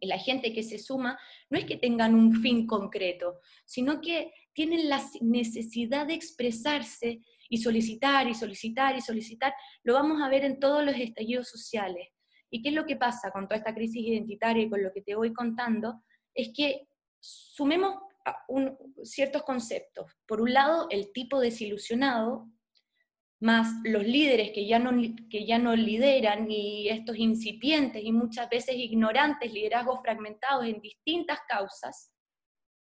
la 0.00 0.18
gente 0.18 0.52
que 0.52 0.62
se 0.62 0.78
suma, 0.78 1.18
no 1.48 1.58
es 1.58 1.64
que 1.64 1.76
tengan 1.76 2.14
un 2.14 2.40
fin 2.40 2.66
concreto, 2.66 3.40
sino 3.64 4.00
que 4.00 4.32
tienen 4.52 4.88
la 4.88 5.02
necesidad 5.20 6.06
de 6.06 6.14
expresarse 6.14 7.20
y 7.48 7.58
solicitar 7.58 8.28
y 8.28 8.34
solicitar 8.34 8.96
y 8.96 9.00
solicitar. 9.00 9.54
Lo 9.82 9.94
vamos 9.94 10.22
a 10.22 10.28
ver 10.28 10.44
en 10.44 10.60
todos 10.60 10.84
los 10.84 10.94
estallidos 10.96 11.48
sociales. 11.48 12.08
¿Y 12.50 12.62
qué 12.62 12.70
es 12.70 12.74
lo 12.74 12.86
que 12.86 12.96
pasa 12.96 13.30
con 13.30 13.46
toda 13.46 13.58
esta 13.58 13.74
crisis 13.74 14.04
identitaria 14.04 14.64
y 14.64 14.70
con 14.70 14.82
lo 14.82 14.92
que 14.92 15.02
te 15.02 15.14
voy 15.14 15.32
contando? 15.32 16.02
Es 16.34 16.50
que 16.54 16.88
sumemos 17.20 17.94
ciertos 19.02 19.42
conceptos. 19.42 20.12
Por 20.26 20.40
un 20.40 20.52
lado, 20.52 20.86
el 20.90 21.12
tipo 21.12 21.40
desilusionado, 21.40 22.48
más 23.40 23.68
los 23.84 24.04
líderes 24.04 24.50
que 24.52 24.66
ya 24.66 24.78
no, 24.78 24.90
que 25.30 25.46
ya 25.46 25.58
no 25.58 25.74
lideran 25.74 26.50
y 26.50 26.88
estos 26.88 27.16
incipientes 27.16 28.02
y 28.04 28.12
muchas 28.12 28.50
veces 28.50 28.76
ignorantes 28.76 29.52
liderazgos 29.52 30.00
fragmentados 30.02 30.66
en 30.66 30.80
distintas 30.80 31.38
causas, 31.48 32.12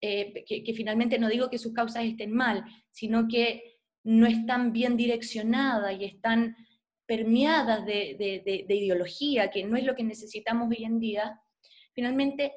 eh, 0.06 0.44
que, 0.46 0.74
finalmente 0.74 1.18
no 1.18 1.28
digo 1.28 1.50
que 1.50 1.58
sus 1.58 1.72
causas 1.72 2.04
estén 2.04 2.32
mal, 2.32 2.64
sino 2.90 3.28
que 3.28 3.80
no 4.04 4.26
están 4.26 4.72
bien 4.72 4.96
direccionadas 4.96 5.98
y 6.00 6.04
están 6.04 6.56
permeadas 7.06 7.84
de, 7.86 8.64
de 8.66 8.74
ideología, 8.74 9.50
que 9.50 9.64
no 9.64 9.76
es 9.76 9.84
lo 9.84 9.94
que 9.94 10.04
necesitamos 10.04 10.68
hoy 10.70 10.84
en 10.84 10.98
día, 10.98 11.40
finalmente 11.92 12.52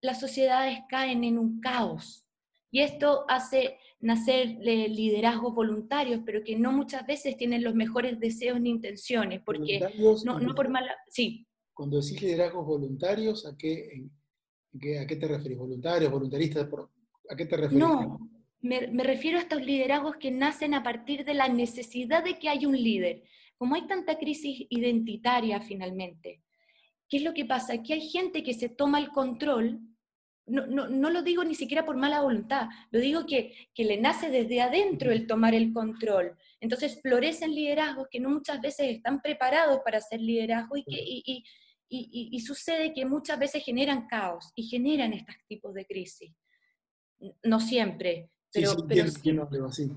las 0.00 0.20
sociedades 0.20 0.80
caen 0.88 1.24
en 1.24 1.38
un 1.38 1.60
caos. 1.60 2.26
Y 2.70 2.80
esto 2.80 3.24
hace 3.28 3.78
nacer 4.00 4.56
liderazgos 4.60 5.54
voluntarios, 5.54 6.22
pero 6.24 6.42
que 6.42 6.56
no 6.56 6.72
muchas 6.72 7.06
veces 7.06 7.36
tienen 7.36 7.62
los 7.62 7.74
mejores 7.74 8.18
deseos 8.18 8.60
ni 8.60 8.70
intenciones, 8.70 9.42
porque 9.44 9.80
no, 10.24 10.40
no, 10.40 10.54
por 10.54 10.68
mala... 10.68 10.94
Sí. 11.08 11.46
Cuando 11.74 12.00
decís 12.00 12.20
liderazgos 12.20 12.66
voluntarios, 12.66 13.46
¿a 13.46 13.56
qué, 13.56 14.06
a 14.74 15.06
qué 15.06 15.16
te 15.16 15.28
referís? 15.28 15.58
¿Voluntarios, 15.58 16.10
voluntaristas? 16.10 16.68
¿A 17.28 17.36
qué 17.36 17.46
te 17.46 17.56
referís? 17.56 17.78
No, 17.78 18.30
me, 18.60 18.88
me, 18.88 19.02
refiero 19.02 19.38
a 19.38 19.42
estos 19.42 19.64
liderazgos 19.64 20.16
que 20.16 20.30
nacen 20.30 20.74
a 20.74 20.82
partir 20.82 21.24
de 21.24 21.34
la 21.34 21.48
necesidad 21.48 22.24
de 22.24 22.38
que 22.38 22.48
haya 22.48 22.68
un 22.68 22.76
líder. 22.76 23.22
Como 23.56 23.74
hay 23.74 23.86
tanta 23.86 24.18
crisis 24.18 24.66
identitaria 24.70 25.60
finalmente, 25.60 26.42
¿qué 27.08 27.18
es 27.18 27.22
lo 27.22 27.34
que 27.34 27.44
pasa? 27.44 27.82
Que 27.82 27.94
hay 27.94 28.08
gente 28.08 28.42
que 28.42 28.54
se 28.54 28.68
toma 28.68 28.98
el 28.98 29.08
control 29.08 29.80
no, 30.46 31.10
lo 31.10 31.22
digo 31.22 31.44
ni 31.44 31.54
siquiera 31.54 31.84
por 31.84 31.96
mala 31.96 32.20
voluntad, 32.20 32.68
lo 32.90 32.98
digo 32.98 33.26
que, 33.26 33.54
le 33.76 33.96
nace 33.96 34.28
desde 34.28 34.60
adentro 34.60 35.12
el 35.12 35.26
tomar 35.26 35.54
el 35.54 35.72
control. 35.72 36.36
Entonces 36.60 37.00
florecen 37.00 37.54
liderazgos 37.54 38.08
que 38.10 38.20
no 38.20 38.30
muchas 38.30 38.60
veces 38.60 38.88
están 38.90 39.20
preparados 39.20 39.80
para 39.84 39.98
hacer 39.98 40.20
liderazgo 40.20 40.76
y, 40.76 40.84
y, 40.86 41.44
sucede 42.40 42.92
que 42.92 43.04
muchas 43.04 43.38
veces 43.38 43.64
generan 43.64 44.06
caos 44.06 44.52
y 44.54 44.64
generan 44.64 45.12
estos 45.12 45.36
tipos 45.46 45.74
de 45.74 45.86
crisis. 45.86 46.32
No 47.44 47.60
siempre, 47.60 48.30
pero, 48.52 48.74
sí, 49.70 49.90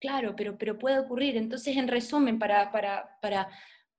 Claro, 0.00 0.34
pero, 0.36 0.58
pero 0.58 0.78
puede 0.78 0.98
ocurrir. 0.98 1.36
Entonces, 1.36 1.76
en 1.76 1.86
resumen, 1.86 2.38
para, 2.38 2.72
para, 2.72 3.08
para, 3.20 3.48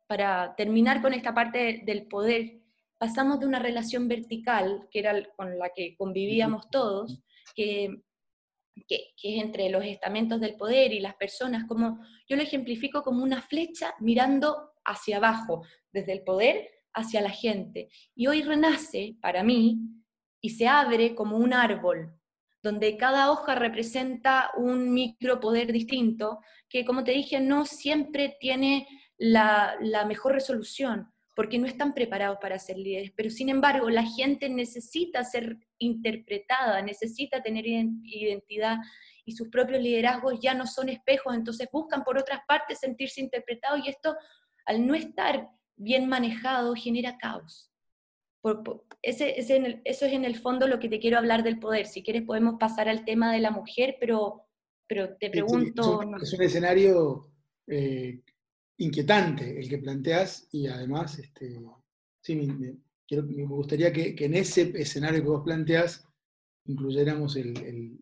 para 0.06 0.54
terminar 0.56 1.02
con 1.02 1.14
esta 1.14 1.34
parte 1.34 1.82
del 1.86 2.08
poder, 2.08 2.60
pasamos 2.98 3.40
de 3.40 3.46
una 3.46 3.60
relación 3.60 4.08
vertical, 4.08 4.88
que 4.92 5.00
era 5.00 5.14
con 5.38 5.58
la 5.58 5.70
que 5.74 5.96
convivíamos 5.96 6.70
todos, 6.70 7.22
que, 7.56 8.02
que, 8.88 9.14
es 9.22 9.42
entre 9.42 9.70
los 9.70 9.86
estamentos 9.86 10.42
del 10.42 10.56
poder 10.56 10.92
y 10.92 11.00
las 11.00 11.16
personas, 11.16 11.66
como 11.68 12.00
yo 12.28 12.36
lo 12.36 12.42
ejemplifico 12.42 13.02
como 13.02 13.24
una 13.24 13.42
flecha 13.42 13.94
mirando 14.00 14.74
hacia 14.84 15.18
abajo, 15.18 15.64
desde 15.92 16.12
el 16.12 16.24
poder 16.24 16.70
hacia 16.94 17.22
la 17.22 17.30
gente. 17.30 17.90
Y 18.16 18.28
hoy 18.28 18.44
renace 18.44 19.18
para 19.22 19.44
mí 19.44 19.80
y 20.42 20.52
se 20.52 20.68
abre 20.68 21.16
como 21.16 21.38
un 21.38 21.54
árbol, 21.54 22.14
donde 22.62 22.98
cada 22.98 23.32
hoja 23.32 23.56
representa 23.56 24.52
un 24.58 24.94
micropoder 24.94 25.72
distinto, 25.72 26.40
que 26.70 26.86
como 26.86 27.04
te 27.04 27.12
dije, 27.12 27.40
no 27.40 27.66
siempre 27.66 28.38
tiene 28.40 28.88
la, 29.18 29.78
mejor 30.08 30.34
resolución, 30.34 31.12
porque 31.36 31.60
no 31.60 31.66
están 31.66 31.94
preparados 31.94 32.38
para 32.42 32.60
ser 32.60 32.78
líderes, 32.78 33.12
pero 33.16 33.30
sin 33.30 33.50
embargo 33.50 33.90
la 33.90 34.04
gente 34.04 34.50
necesita 34.50 35.24
ser 35.24 35.58
interpretada, 35.78 36.82
necesita 36.82 37.42
tener 37.42 37.66
identidad 37.66 38.78
y 39.26 39.34
sus 39.34 39.50
propios 39.50 39.82
liderazgos 39.82 40.40
ya 40.42 40.54
no 40.54 40.68
son 40.68 40.90
espejos, 40.90 41.34
entonces 41.36 41.70
buscan 41.72 42.04
por 42.04 42.18
otras 42.18 42.42
partes 42.48 42.80
sentirse 42.80 43.22
interpretados 43.22 43.82
y 43.84 43.90
esto 43.90 44.16
al 44.66 44.86
no 44.86 44.96
estar 44.96 45.50
bien 45.84 46.08
manejado 46.08 46.76
genera 46.76 47.18
caos. 47.18 47.72
ese, 49.02 49.40
eso 49.86 50.06
es 50.06 50.14
en 50.14 50.26
el 50.26 50.36
fondo 50.36 50.68
lo 50.68 50.80
que 50.80 50.90
te 50.90 51.00
quiero 51.00 51.18
hablar 51.18 51.44
del 51.44 51.60
poder. 51.60 51.88
Si 51.88 52.04
quieres 52.04 52.24
podemos 52.24 52.56
pasar 52.60 52.88
al 52.90 53.06
tema 53.06 53.32
de 53.34 53.40
la 53.40 53.52
mujer, 53.52 53.98
pero, 54.00 54.48
pero 54.88 55.16
te 55.18 55.30
pregunto... 55.30 56.02
Es 56.22 56.34
un, 56.34 56.42
escenario 56.42 57.32
eh, 57.68 58.22
inquietante 58.78 59.60
el 59.60 59.70
que 59.70 59.78
planteas 59.78 60.48
y 60.52 60.68
además, 60.68 61.20
este, 61.20 61.60
sí, 62.22 62.36
me, 62.36 62.76
gustaría 63.46 63.92
que, 63.92 64.16
en 64.18 64.34
ese 64.34 64.74
escenario 64.76 65.22
que 65.22 65.30
vos 65.30 65.44
planteas 65.44 66.08
incluyéramos 66.66 67.36
el, 67.36 68.00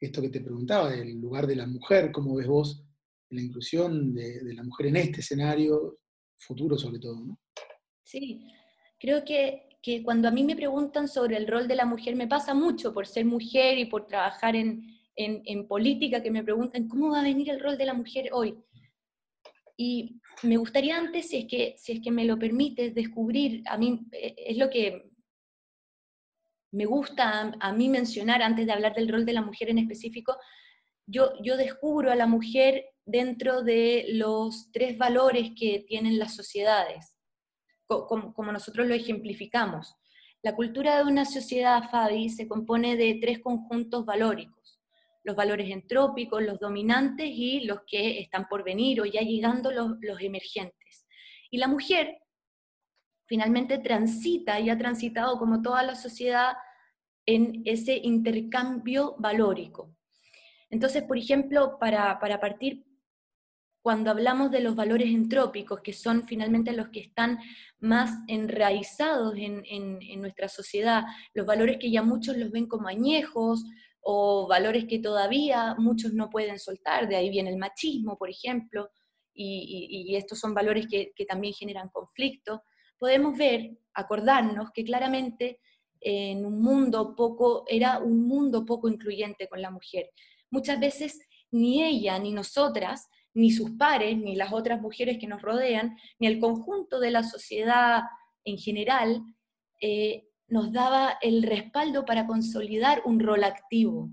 esto 0.00 0.20
que 0.20 0.28
te 0.28 0.40
preguntaba, 0.40 0.90
del 0.90 1.20
lugar 1.20 1.46
de 1.46 1.56
la 1.56 1.66
mujer, 1.66 2.10
cómo 2.12 2.34
ves 2.34 2.46
vos 2.46 2.84
la 3.30 3.40
inclusión 3.40 4.12
de, 4.12 4.40
de 4.40 4.54
la 4.54 4.64
mujer 4.64 4.88
en 4.88 4.96
este 4.96 5.20
escenario, 5.20 5.99
futuro 6.40 6.76
sobre 6.76 6.98
todo. 6.98 7.20
¿no? 7.20 7.38
Sí, 8.02 8.46
creo 8.98 9.24
que, 9.24 9.68
que, 9.82 10.02
cuando 10.02 10.28
a 10.28 10.30
mí 10.30 10.42
me 10.42 10.56
preguntan 10.56 11.06
sobre 11.06 11.36
el 11.36 11.46
rol 11.46 11.68
de 11.68 11.76
la 11.76 11.84
mujer, 11.84 12.16
me 12.16 12.26
pasa 12.26 12.54
mucho 12.54 12.92
por 12.92 13.06
ser 13.06 13.24
mujer 13.24 13.78
y 13.78 13.84
por 13.84 14.06
trabajar 14.06 14.56
en, 14.56 14.84
en, 15.16 15.68
política, 15.68 16.22
que 16.22 16.30
me 16.30 16.42
preguntan, 16.42 16.88
¿cómo 16.88 17.10
va 17.10 17.20
a 17.20 17.24
venir 17.24 17.50
el 17.50 17.60
rol 17.60 17.76
de 17.76 17.84
la 17.84 17.94
mujer 17.94 18.30
hoy? 18.32 18.58
Y 19.76 20.20
me 20.42 20.56
gustaría 20.56 20.96
antes, 20.96 21.28
si 21.28 21.38
es 21.38 21.46
que, 21.46 21.74
si 21.78 21.92
es 21.92 22.00
que 22.00 22.10
me 22.10 22.24
lo 22.24 22.38
permites, 22.38 22.94
descubrir, 22.94 23.62
a 23.66 23.76
mí 23.76 24.00
eh, 24.12 24.34
es 24.36 24.56
lo 24.56 24.70
que 24.70 25.10
me 26.72 26.84
gusta 26.84 27.52
a, 27.58 27.72
mí 27.72 27.88
mencionar 27.88 28.42
antes 28.42 28.66
de 28.66 28.72
hablar 28.72 28.94
del 28.94 29.08
rol 29.08 29.24
de 29.24 29.32
la 29.32 29.42
mujer 29.42 29.70
en 29.70 29.78
específico, 29.78 30.36
yo, 31.06 31.32
yo 31.42 31.56
descubro 31.56 32.12
a 32.12 32.16
la 32.16 32.26
mujer 32.26 32.84
dentro 33.10 33.62
de 33.62 34.06
los 34.08 34.70
tres 34.72 34.96
valores 34.96 35.52
que 35.58 35.84
tienen 35.86 36.18
las 36.18 36.34
sociedades, 36.34 37.16
como, 37.86 38.32
como 38.34 38.52
nosotros 38.52 38.86
lo 38.86 38.94
ejemplificamos. 38.94 39.96
La 40.42 40.54
cultura 40.54 40.96
de 40.96 41.10
una 41.10 41.24
sociedad, 41.24 41.90
Fabi, 41.90 42.30
se 42.30 42.48
compone 42.48 42.96
de 42.96 43.18
tres 43.20 43.40
conjuntos 43.40 44.06
valóricos. 44.06 44.80
Los 45.22 45.36
valores 45.36 45.70
entrópicos, 45.70 46.42
los 46.42 46.58
dominantes 46.58 47.28
y 47.28 47.60
los 47.60 47.80
que 47.86 48.20
están 48.20 48.46
por 48.48 48.64
venir 48.64 49.00
o 49.00 49.04
ya 49.04 49.20
llegando 49.20 49.70
los, 49.70 49.92
los 50.00 50.20
emergentes. 50.20 51.06
Y 51.50 51.58
la 51.58 51.68
mujer 51.68 52.20
finalmente 53.26 53.78
transita 53.78 54.58
y 54.58 54.70
ha 54.70 54.76
transitado 54.76 55.38
como 55.38 55.62
toda 55.62 55.82
la 55.82 55.94
sociedad 55.94 56.54
en 57.26 57.62
ese 57.64 58.00
intercambio 58.02 59.14
valórico. 59.18 59.94
Entonces, 60.68 61.02
por 61.02 61.16
ejemplo, 61.16 61.78
para, 61.78 62.18
partir, 62.18 62.84
cuando 63.82 64.10
hablamos 64.10 64.50
de 64.50 64.60
los 64.60 64.74
valores 64.74 65.08
entrópicos, 65.08 65.80
que 65.80 65.92
son 65.92 66.26
finalmente 66.26 66.72
los 66.72 66.88
que 66.88 67.00
están 67.00 67.38
más 67.78 68.18
enraizados 68.28 69.34
en, 69.36 69.62
en 69.66 70.20
nuestra 70.20 70.48
sociedad, 70.48 71.04
los 71.34 71.46
valores 71.46 71.78
que 71.78 71.90
ya 71.90 72.02
muchos 72.02 72.36
los 72.36 72.50
ven 72.50 72.66
como 72.66 72.88
añejos, 72.88 73.64
o 74.02 74.46
valores 74.48 74.86
que 74.86 74.98
todavía 74.98 75.74
muchos 75.78 76.12
no 76.14 76.30
pueden 76.30 76.58
soltar, 76.58 77.06
de 77.08 77.16
ahí 77.16 77.30
viene 77.30 77.50
el 77.50 77.58
machismo, 77.58 78.16
por 78.16 78.30
ejemplo, 78.30 78.90
y, 79.32 80.14
estos 80.16 80.38
son 80.38 80.54
valores 80.54 80.86
que, 80.86 81.12
que, 81.14 81.24
también 81.24 81.54
generan 81.54 81.88
conflicto 81.88 82.62
podemos 83.00 83.36
ver, 83.36 83.78
acordarnos 83.94 84.70
que 84.72 84.84
claramente 84.84 85.58
en 86.00 86.44
un 86.44 86.62
mundo 86.62 87.16
poco, 87.16 87.64
era 87.66 87.98
un 87.98 88.28
mundo 88.28 88.64
poco 88.64 88.88
incluyente 88.88 89.48
con 89.48 89.60
la 89.60 89.70
mujer. 89.70 90.10
Muchas 90.50 90.78
veces 90.78 91.18
ni 91.50 91.82
ella, 91.82 92.18
ni 92.18 92.32
nosotras, 92.32 93.08
ni 93.34 93.50
sus 93.50 93.70
pares, 93.72 94.16
ni 94.16 94.36
las 94.36 94.52
otras 94.52 94.80
mujeres 94.80 95.18
que 95.18 95.26
nos 95.26 95.42
rodean, 95.42 95.96
ni 96.18 96.26
el 96.26 96.40
conjunto 96.40 97.00
de 97.00 97.10
la 97.10 97.22
sociedad 97.22 98.02
en 98.44 98.58
general, 98.58 99.22
eh, 99.80 100.24
nos 100.48 100.72
daba 100.72 101.16
el 101.22 101.42
respaldo 101.42 102.04
para 102.04 102.26
consolidar 102.26 103.02
un 103.04 103.20
rol 103.20 103.44
activo. 103.44 104.10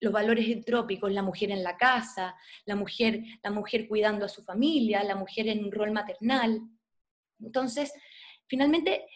Los 0.00 0.12
valores 0.12 0.48
entrópicos, 0.48 1.12
la 1.12 1.22
mujer 1.22 1.50
en 1.50 1.62
la 1.62 1.76
casa, 1.76 2.34
la 2.64 2.74
mujer, 2.74 3.22
la 3.42 3.50
mujer 3.50 3.86
cuidando 3.86 4.24
a 4.24 4.30
su 4.30 4.42
familia, 4.42 5.04
la 5.04 5.16
mujer 5.16 5.48
en 5.48 5.64
un 5.64 5.72
rol 5.72 5.90
maternal. 5.90 6.60
Entonces, 7.38 7.92
finalmente, 8.46 9.06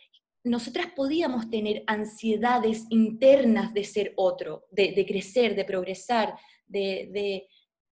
nosotras 0.44 0.86
podíamos 0.96 1.50
tener 1.50 1.82
ansiedades 1.86 2.84
internas 2.90 3.74
de 3.74 3.84
ser 3.84 4.12
otro, 4.16 4.66
de, 4.70 5.04
crecer, 5.06 5.54
de 5.54 5.64
progresar, 5.64 6.34
de, 6.66 7.46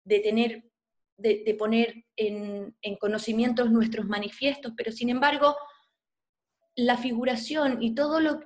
tener, 0.05 0.63
de, 1.21 1.55
poner 1.57 2.05
en, 2.15 2.75
conocimientos 2.99 3.71
nuestros 3.71 4.05
manifiestos, 4.07 4.73
pero 4.75 4.91
sin 4.91 5.09
embargo, 5.09 5.55
la 6.75 6.97
figuración 6.97 7.81
y 7.81 7.93
todo 7.93 8.19
lo, 8.19 8.39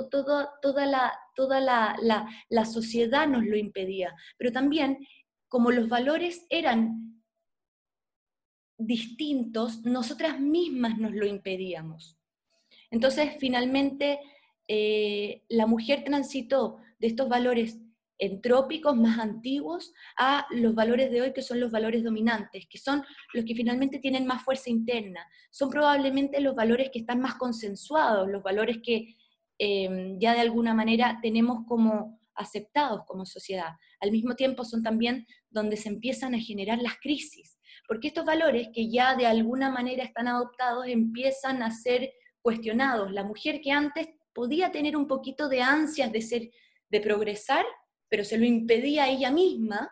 toda, 0.00 0.86
la, 0.86 1.12
toda 1.34 1.60
la 1.60 2.64
sociedad 2.64 3.26
nos 3.26 3.44
lo 3.44 3.56
impedía, 3.56 4.14
pero 4.36 4.52
también 4.52 4.98
como 5.48 5.70
los 5.70 5.88
valores 5.88 6.46
eran 6.50 7.22
distintos, 8.78 9.84
nosotras 9.84 10.40
mismas 10.40 10.98
nos 10.98 11.12
lo 11.12 11.26
impedíamos. 11.26 12.18
Entonces, 12.90 13.36
finalmente, 13.38 14.18
eh, 14.68 15.42
la 15.48 15.66
mujer 15.66 16.04
transitó 16.04 16.78
de 16.98 17.08
estos 17.08 17.28
valores 17.28 17.78
entrópicos 18.18 18.96
más 18.96 19.18
antiguos 19.18 19.92
a 20.16 20.46
los 20.50 20.74
valores 20.74 21.10
de 21.10 21.22
hoy 21.22 21.32
que 21.32 21.42
son 21.42 21.60
los 21.60 21.70
valores 21.70 22.04
dominantes, 22.04 22.66
que 22.68 22.78
son 22.78 23.04
los 23.32 23.44
que 23.44 23.54
finalmente 23.54 23.98
tienen 23.98 24.26
más 24.26 24.42
fuerza 24.42 24.70
interna. 24.70 25.26
Son 25.50 25.70
probablemente 25.70 26.40
los 26.40 26.54
valores 26.54 26.90
que 26.92 27.00
están 27.00 27.20
más 27.20 27.34
consensuados, 27.34 28.28
los 28.28 28.42
valores 28.42 28.78
que 28.82 29.16
eh, 29.58 30.16
ya 30.18 30.34
de 30.34 30.40
alguna 30.40 30.74
manera 30.74 31.18
tenemos 31.22 31.64
como 31.66 32.20
aceptados 32.34 33.02
como 33.06 33.26
sociedad. 33.26 33.74
Al 34.00 34.10
mismo 34.10 34.34
tiempo 34.34 34.64
son 34.64 34.82
también 34.82 35.26
donde 35.50 35.76
se 35.76 35.88
empiezan 35.88 36.34
a 36.34 36.40
generar 36.40 36.80
las 36.82 36.96
crisis, 37.00 37.58
porque 37.86 38.08
estos 38.08 38.24
valores 38.24 38.68
que 38.74 38.90
ya 38.90 39.14
de 39.14 39.26
alguna 39.26 39.70
manera 39.70 40.04
están 40.04 40.28
adoptados 40.28 40.86
empiezan 40.86 41.62
a 41.62 41.70
ser 41.70 42.12
cuestionados. 42.42 43.12
La 43.12 43.24
mujer 43.24 43.60
que 43.60 43.70
antes 43.70 44.08
podía 44.32 44.72
tener 44.72 44.96
un 44.96 45.06
poquito 45.06 45.48
de 45.48 45.62
ansias 45.62 46.12
de 46.12 46.20
ser 46.20 46.50
de 46.90 47.00
progresar, 47.00 47.64
pero 48.14 48.24
se 48.24 48.38
lo 48.38 48.44
impedía 48.44 49.02
a 49.02 49.08
ella 49.08 49.32
misma, 49.32 49.90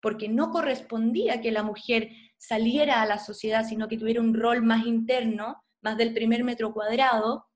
porque 0.00 0.28
no 0.28 0.52
correspondía 0.52 1.40
que 1.40 1.50
la 1.50 1.64
mujer 1.64 2.08
saliera 2.36 3.02
a 3.02 3.06
la 3.06 3.18
sociedad, 3.18 3.66
sino 3.66 3.88
que 3.88 3.98
tuviera 3.98 4.20
un 4.20 4.32
rol 4.32 4.62
más 4.62 4.86
interno, 4.86 5.56
más 5.82 5.96
del 5.96 6.14
primer 6.14 6.44
metro 6.44 6.72
cuadrado. 6.72 7.48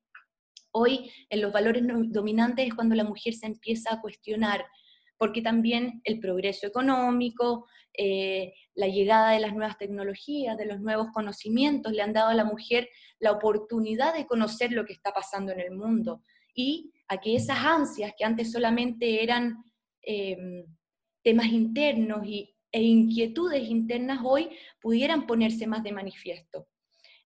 Hoy 0.72 1.08
en 1.30 1.40
los 1.40 1.52
valores 1.52 1.84
dominantes 2.08 2.66
es 2.66 2.74
cuando 2.74 2.96
la 2.96 3.04
mujer 3.04 3.34
se 3.34 3.46
empieza 3.46 3.94
a 3.94 4.00
cuestionar 4.00 4.66
porque 5.18 5.40
también 5.40 6.00
el 6.02 6.18
progreso 6.18 6.66
económico, 6.66 7.68
eh, 7.96 8.54
la 8.74 8.88
llegada 8.88 9.30
de 9.30 9.38
las 9.38 9.54
nuevas 9.54 9.78
tecnologías, 9.78 10.58
de 10.58 10.66
los 10.66 10.80
nuevos 10.80 11.12
conocimientos, 11.14 11.92
le 11.92 12.02
han 12.02 12.12
dado 12.12 12.30
a 12.30 12.34
la 12.34 12.44
mujer 12.44 12.88
la 13.20 13.30
oportunidad 13.30 14.14
de 14.14 14.26
conocer 14.26 14.72
lo 14.72 14.84
que 14.84 14.94
está 14.94 15.12
pasando 15.12 15.52
en 15.52 15.60
el 15.60 15.70
mundo 15.70 16.24
y 16.56 16.90
a 17.06 17.18
que 17.18 17.36
esas 17.36 17.58
ansias 17.58 18.14
que 18.18 18.24
antes 18.24 18.50
solamente 18.50 19.22
eran 19.22 19.62
eh, 20.02 20.64
temas 21.22 21.46
internos 21.46 22.26
y, 22.26 22.54
e 22.72 22.82
inquietudes 22.82 23.68
internas 23.68 24.20
hoy 24.24 24.48
pudieran 24.80 25.26
ponerse 25.26 25.66
más 25.66 25.82
de 25.82 25.92
manifiesto. 25.92 26.66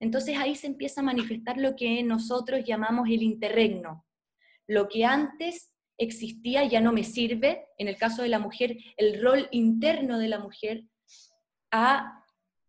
Entonces 0.00 0.36
ahí 0.36 0.56
se 0.56 0.66
empieza 0.66 1.00
a 1.00 1.04
manifestar 1.04 1.56
lo 1.56 1.76
que 1.76 2.02
nosotros 2.02 2.64
llamamos 2.64 3.08
el 3.08 3.22
interregno, 3.22 4.04
lo 4.66 4.88
que 4.88 5.04
antes 5.04 5.72
existía 5.98 6.64
ya 6.64 6.80
no 6.80 6.92
me 6.92 7.04
sirve, 7.04 7.66
en 7.78 7.88
el 7.88 7.96
caso 7.96 8.22
de 8.22 8.28
la 8.28 8.38
mujer, 8.38 8.76
el 8.96 9.22
rol 9.22 9.48
interno 9.52 10.18
de 10.18 10.28
la 10.28 10.38
mujer, 10.38 10.84
a 11.70 12.24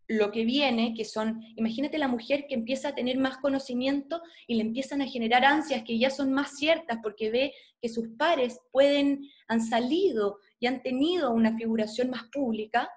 lo 0.07 0.31
que 0.31 0.45
viene, 0.45 0.93
que 0.93 1.03
son, 1.03 1.41
imagínate 1.55 1.97
la 1.97 2.07
mujer 2.07 2.45
que 2.47 2.55
empieza 2.55 2.89
a 2.89 2.95
tener 2.95 3.17
más 3.17 3.37
conocimiento 3.37 4.21
y 4.47 4.55
le 4.55 4.61
empiezan 4.61 5.01
a 5.01 5.07
generar 5.07 5.43
ansias 5.43 5.83
que 5.83 5.99
ya 5.99 6.09
son 6.09 6.31
más 6.31 6.57
ciertas 6.57 6.99
porque 7.03 7.29
ve 7.29 7.53
que 7.81 7.89
sus 7.89 8.07
pares 8.17 8.59
pueden, 8.71 9.29
han 9.47 9.61
salido 9.61 10.39
y 10.59 10.67
han 10.67 10.81
tenido 10.81 11.31
una 11.31 11.57
figuración 11.57 12.09
más 12.09 12.23
pública, 12.31 12.89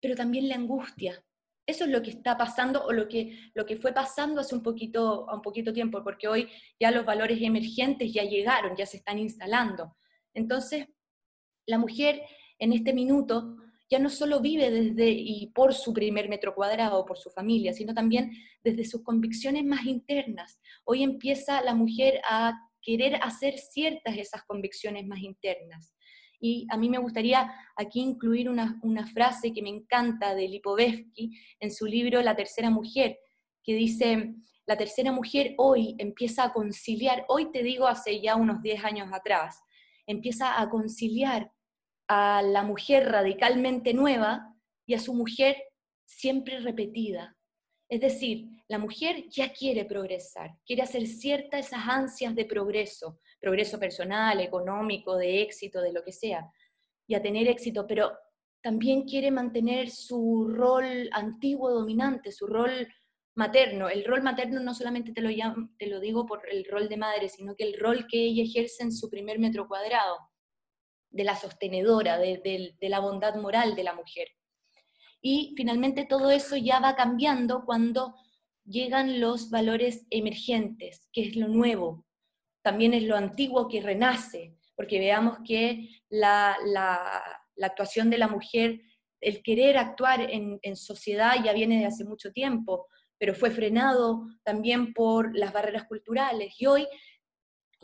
pero 0.00 0.14
también 0.14 0.48
la 0.48 0.54
angustia, 0.54 1.24
eso 1.66 1.84
es 1.84 1.90
lo 1.90 2.02
que 2.02 2.10
está 2.10 2.36
pasando 2.36 2.84
o 2.84 2.92
lo 2.92 3.08
que, 3.08 3.38
lo 3.54 3.64
que 3.64 3.76
fue 3.76 3.92
pasando 3.92 4.40
hace 4.40 4.54
un 4.54 4.62
poquito, 4.62 5.26
un 5.32 5.40
poquito 5.40 5.72
tiempo, 5.72 6.02
porque 6.04 6.28
hoy 6.28 6.48
ya 6.78 6.90
los 6.90 7.06
valores 7.06 7.40
emergentes 7.40 8.12
ya 8.12 8.22
llegaron, 8.22 8.76
ya 8.76 8.84
se 8.84 8.98
están 8.98 9.18
instalando. 9.18 9.96
Entonces, 10.34 10.86
la 11.66 11.78
mujer 11.78 12.22
en 12.58 12.72
este 12.74 12.92
minuto 12.92 13.56
ya 13.94 14.00
no 14.00 14.10
solo 14.10 14.40
vive 14.40 14.72
desde 14.72 15.08
y 15.08 15.46
por 15.54 15.72
su 15.72 15.92
primer 15.92 16.28
metro 16.28 16.52
cuadrado, 16.52 17.06
por 17.06 17.16
su 17.16 17.30
familia, 17.30 17.72
sino 17.72 17.94
también 17.94 18.32
desde 18.64 18.84
sus 18.84 19.04
convicciones 19.04 19.64
más 19.64 19.86
internas. 19.86 20.58
Hoy 20.84 21.04
empieza 21.04 21.62
la 21.62 21.76
mujer 21.76 22.20
a 22.28 22.54
querer 22.82 23.20
hacer 23.22 23.56
ciertas 23.56 24.18
esas 24.18 24.42
convicciones 24.42 25.06
más 25.06 25.20
internas. 25.20 25.94
Y 26.40 26.66
a 26.70 26.76
mí 26.76 26.90
me 26.90 26.98
gustaría 26.98 27.54
aquí 27.76 28.00
incluir 28.00 28.50
una, 28.50 28.80
una 28.82 29.06
frase 29.06 29.52
que 29.52 29.62
me 29.62 29.70
encanta 29.70 30.34
de 30.34 30.48
Lipovetsky 30.48 31.30
en 31.60 31.70
su 31.70 31.86
libro 31.86 32.20
La 32.20 32.34
tercera 32.34 32.70
mujer, 32.70 33.16
que 33.62 33.76
dice, 33.76 34.34
la 34.66 34.76
tercera 34.76 35.12
mujer 35.12 35.54
hoy 35.56 35.94
empieza 35.98 36.42
a 36.42 36.52
conciliar, 36.52 37.24
hoy 37.28 37.52
te 37.52 37.62
digo 37.62 37.86
hace 37.86 38.20
ya 38.20 38.34
unos 38.34 38.60
10 38.60 38.84
años 38.84 39.08
atrás, 39.12 39.62
empieza 40.04 40.60
a 40.60 40.68
conciliar 40.68 41.52
a 42.08 42.42
la 42.42 42.62
mujer 42.62 43.10
radicalmente 43.10 43.94
nueva 43.94 44.54
y 44.86 44.94
a 44.94 45.00
su 45.00 45.14
mujer 45.14 45.56
siempre 46.04 46.60
repetida. 46.60 47.36
Es 47.88 48.00
decir, 48.00 48.48
la 48.68 48.78
mujer 48.78 49.28
ya 49.28 49.52
quiere 49.52 49.84
progresar, 49.84 50.56
quiere 50.66 50.82
hacer 50.82 51.06
ciertas 51.06 51.66
esas 51.66 51.86
ansias 51.86 52.34
de 52.34 52.44
progreso, 52.44 53.20
progreso 53.40 53.78
personal, 53.78 54.40
económico, 54.40 55.16
de 55.16 55.42
éxito, 55.42 55.80
de 55.80 55.92
lo 55.92 56.02
que 56.02 56.12
sea, 56.12 56.50
y 57.06 57.14
a 57.14 57.22
tener 57.22 57.46
éxito, 57.48 57.86
pero 57.86 58.12
también 58.62 59.02
quiere 59.02 59.30
mantener 59.30 59.90
su 59.90 60.48
rol 60.48 61.10
antiguo 61.12 61.70
dominante, 61.70 62.32
su 62.32 62.46
rol 62.46 62.88
materno. 63.34 63.90
El 63.90 64.04
rol 64.04 64.22
materno 64.22 64.60
no 64.60 64.74
solamente 64.74 65.12
te 65.12 65.20
lo, 65.20 65.28
te 65.78 65.86
lo 65.86 66.00
digo 66.00 66.24
por 66.24 66.48
el 66.50 66.64
rol 66.64 66.88
de 66.88 66.96
madre, 66.96 67.28
sino 67.28 67.54
que 67.54 67.64
el 67.64 67.78
rol 67.78 68.06
que 68.08 68.24
ella 68.24 68.42
ejerce 68.42 68.82
en 68.82 68.92
su 68.92 69.10
primer 69.10 69.38
metro 69.38 69.68
cuadrado 69.68 70.16
de 71.14 71.24
la 71.24 71.36
sostenedora, 71.36 72.18
de, 72.18 72.74
la 72.80 72.98
bondad 72.98 73.36
moral 73.36 73.76
de 73.76 73.84
la 73.84 73.94
mujer. 73.94 74.28
Y 75.22 75.54
finalmente 75.56 76.04
todo 76.04 76.30
eso 76.30 76.56
ya 76.56 76.80
va 76.80 76.96
cambiando 76.96 77.64
cuando 77.64 78.16
llegan 78.64 79.20
los 79.20 79.48
valores 79.48 80.06
emergentes, 80.10 81.08
que 81.12 81.22
es 81.22 81.36
lo 81.36 81.48
nuevo, 81.48 82.04
también 82.62 82.94
es 82.94 83.04
lo 83.04 83.16
antiguo 83.16 83.68
que 83.68 83.80
renace, 83.80 84.56
porque 84.74 84.98
veamos 84.98 85.38
que 85.46 85.88
la, 86.08 86.56
actuación 87.62 88.10
de 88.10 88.18
la 88.18 88.26
mujer, 88.26 88.80
el 89.20 89.42
querer 89.42 89.78
actuar 89.78 90.20
en, 90.20 90.58
en, 90.62 90.76
sociedad 90.76 91.36
ya 91.44 91.52
viene 91.52 91.78
de 91.78 91.86
hace 91.86 92.04
mucho 92.04 92.32
tiempo, 92.32 92.88
pero 93.18 93.34
fue 93.34 93.52
frenado 93.52 94.26
también 94.42 94.92
por 94.92 95.36
las 95.36 95.52
barreras 95.52 95.84
culturales. 95.84 96.54
Y 96.58 96.66
hoy 96.66 96.88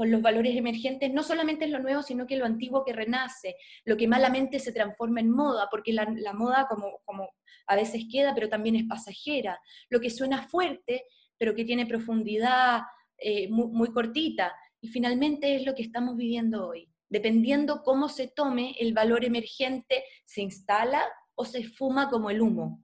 con 0.00 0.10
los 0.10 0.22
valores 0.22 0.56
emergentes, 0.56 1.12
no 1.12 1.22
solamente 1.22 1.66
es 1.66 1.70
lo 1.70 1.78
nuevo, 1.78 2.02
sino 2.02 2.26
que 2.26 2.38
lo 2.38 2.46
antiguo 2.46 2.86
que 2.86 2.94
renace, 2.94 3.56
lo 3.84 3.98
que 3.98 4.08
malamente 4.08 4.58
se 4.58 4.72
transforma 4.72 5.20
en 5.20 5.30
moda, 5.30 5.68
porque 5.70 5.92
la, 5.92 6.06
moda 6.32 6.66
como, 6.70 7.02
como 7.04 7.28
a 7.66 7.76
veces 7.76 8.04
queda, 8.10 8.34
pero 8.34 8.48
también 8.48 8.76
es 8.76 8.84
pasajera, 8.88 9.60
lo 9.90 10.00
que 10.00 10.08
suena 10.08 10.48
fuerte, 10.48 11.04
pero 11.36 11.54
que 11.54 11.66
tiene 11.66 11.84
profundidad 11.84 12.80
eh, 13.18 13.50
muy, 13.50 13.92
cortita, 13.92 14.56
y 14.80 14.88
finalmente 14.88 15.54
es 15.54 15.66
lo 15.66 15.74
que 15.74 15.82
estamos 15.82 16.16
viviendo 16.16 16.68
hoy. 16.68 16.88
Dependiendo 17.10 17.82
cómo 17.82 18.08
se 18.08 18.28
tome, 18.28 18.74
el 18.80 18.94
valor 18.94 19.26
emergente 19.26 20.04
se 20.24 20.40
instala 20.40 21.04
o 21.34 21.44
se 21.44 21.58
esfuma 21.58 22.08
como 22.08 22.30
el 22.30 22.40
humo. 22.40 22.82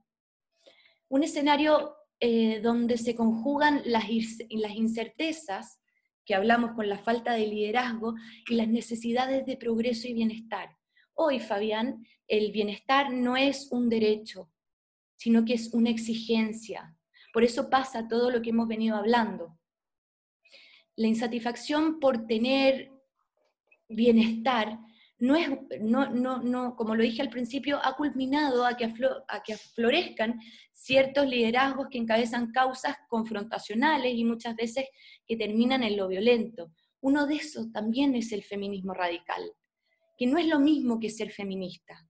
Un 1.09 1.23
escenario 1.23 1.95
eh, 2.19 2.59
donde 2.61 2.99
se 2.99 3.15
conjugan 3.15 3.81
las, 3.85 4.05
las 4.51 4.75
incertezas 4.75 5.79
que 6.27 6.35
hablamos 6.35 6.73
con 6.73 6.89
la 6.89 6.99
falta 6.99 7.33
de 7.33 7.47
liderazgo 7.47 8.15
y 8.49 8.55
las 8.55 8.67
necesidades 8.67 9.45
de 9.45 9.55
progreso 9.55 10.09
y 10.09 10.13
bienestar. 10.13 10.75
Hoy, 11.13 11.39
Fabián, 11.39 12.05
el 12.27 12.51
bienestar 12.51 13.13
no 13.13 13.37
es 13.37 13.69
un 13.71 13.87
derecho, 13.87 14.51
sino 15.15 15.45
que 15.45 15.53
es 15.53 15.73
una 15.73 15.89
exigencia. 15.89 16.93
Por 17.31 17.45
eso 17.45 17.69
pasa 17.69 18.09
todo 18.09 18.29
lo 18.29 18.41
que 18.41 18.49
hemos 18.49 18.67
venido 18.67 18.97
hablando. 18.97 19.57
La 20.97 21.07
insatisfacción 21.07 22.01
por 22.01 22.27
tener 22.27 22.91
bienestar 23.87 24.79
no 25.19 25.35
es, 25.35 25.49
no, 25.81 26.09
no, 26.11 26.41
no, 26.43 26.75
como 26.75 26.95
lo 26.95 27.03
dije 27.03 27.21
al 27.21 27.29
principio, 27.29 27.79
ha 27.83 27.95
culminado 27.95 28.65
a 28.65 28.77
que, 28.77 28.85
a 29.27 29.43
que 29.43 29.57
florezcan 29.57 30.39
ciertos 30.71 31.27
liderazgos 31.27 31.87
que 31.89 31.97
encabezan 31.97 32.51
causas 32.51 32.95
confrontacionales 33.09 34.13
y 34.13 34.23
muchas 34.23 34.55
veces 34.55 34.85
que 35.25 35.35
terminan 35.35 35.83
en 35.83 35.97
lo 35.97 36.07
violento. 36.07 36.71
Uno 37.01 37.25
de 37.25 37.35
esos 37.35 37.71
también 37.71 38.15
es 38.15 38.31
el 38.31 38.43
feminismo 38.43 38.93
radical, 38.93 39.41
que 40.17 40.27
no 40.27 40.37
es 40.37 40.47
lo 40.47 40.59
mismo 40.59 40.99
que 40.99 41.09
ser 41.09 41.31
feminista, 41.31 42.07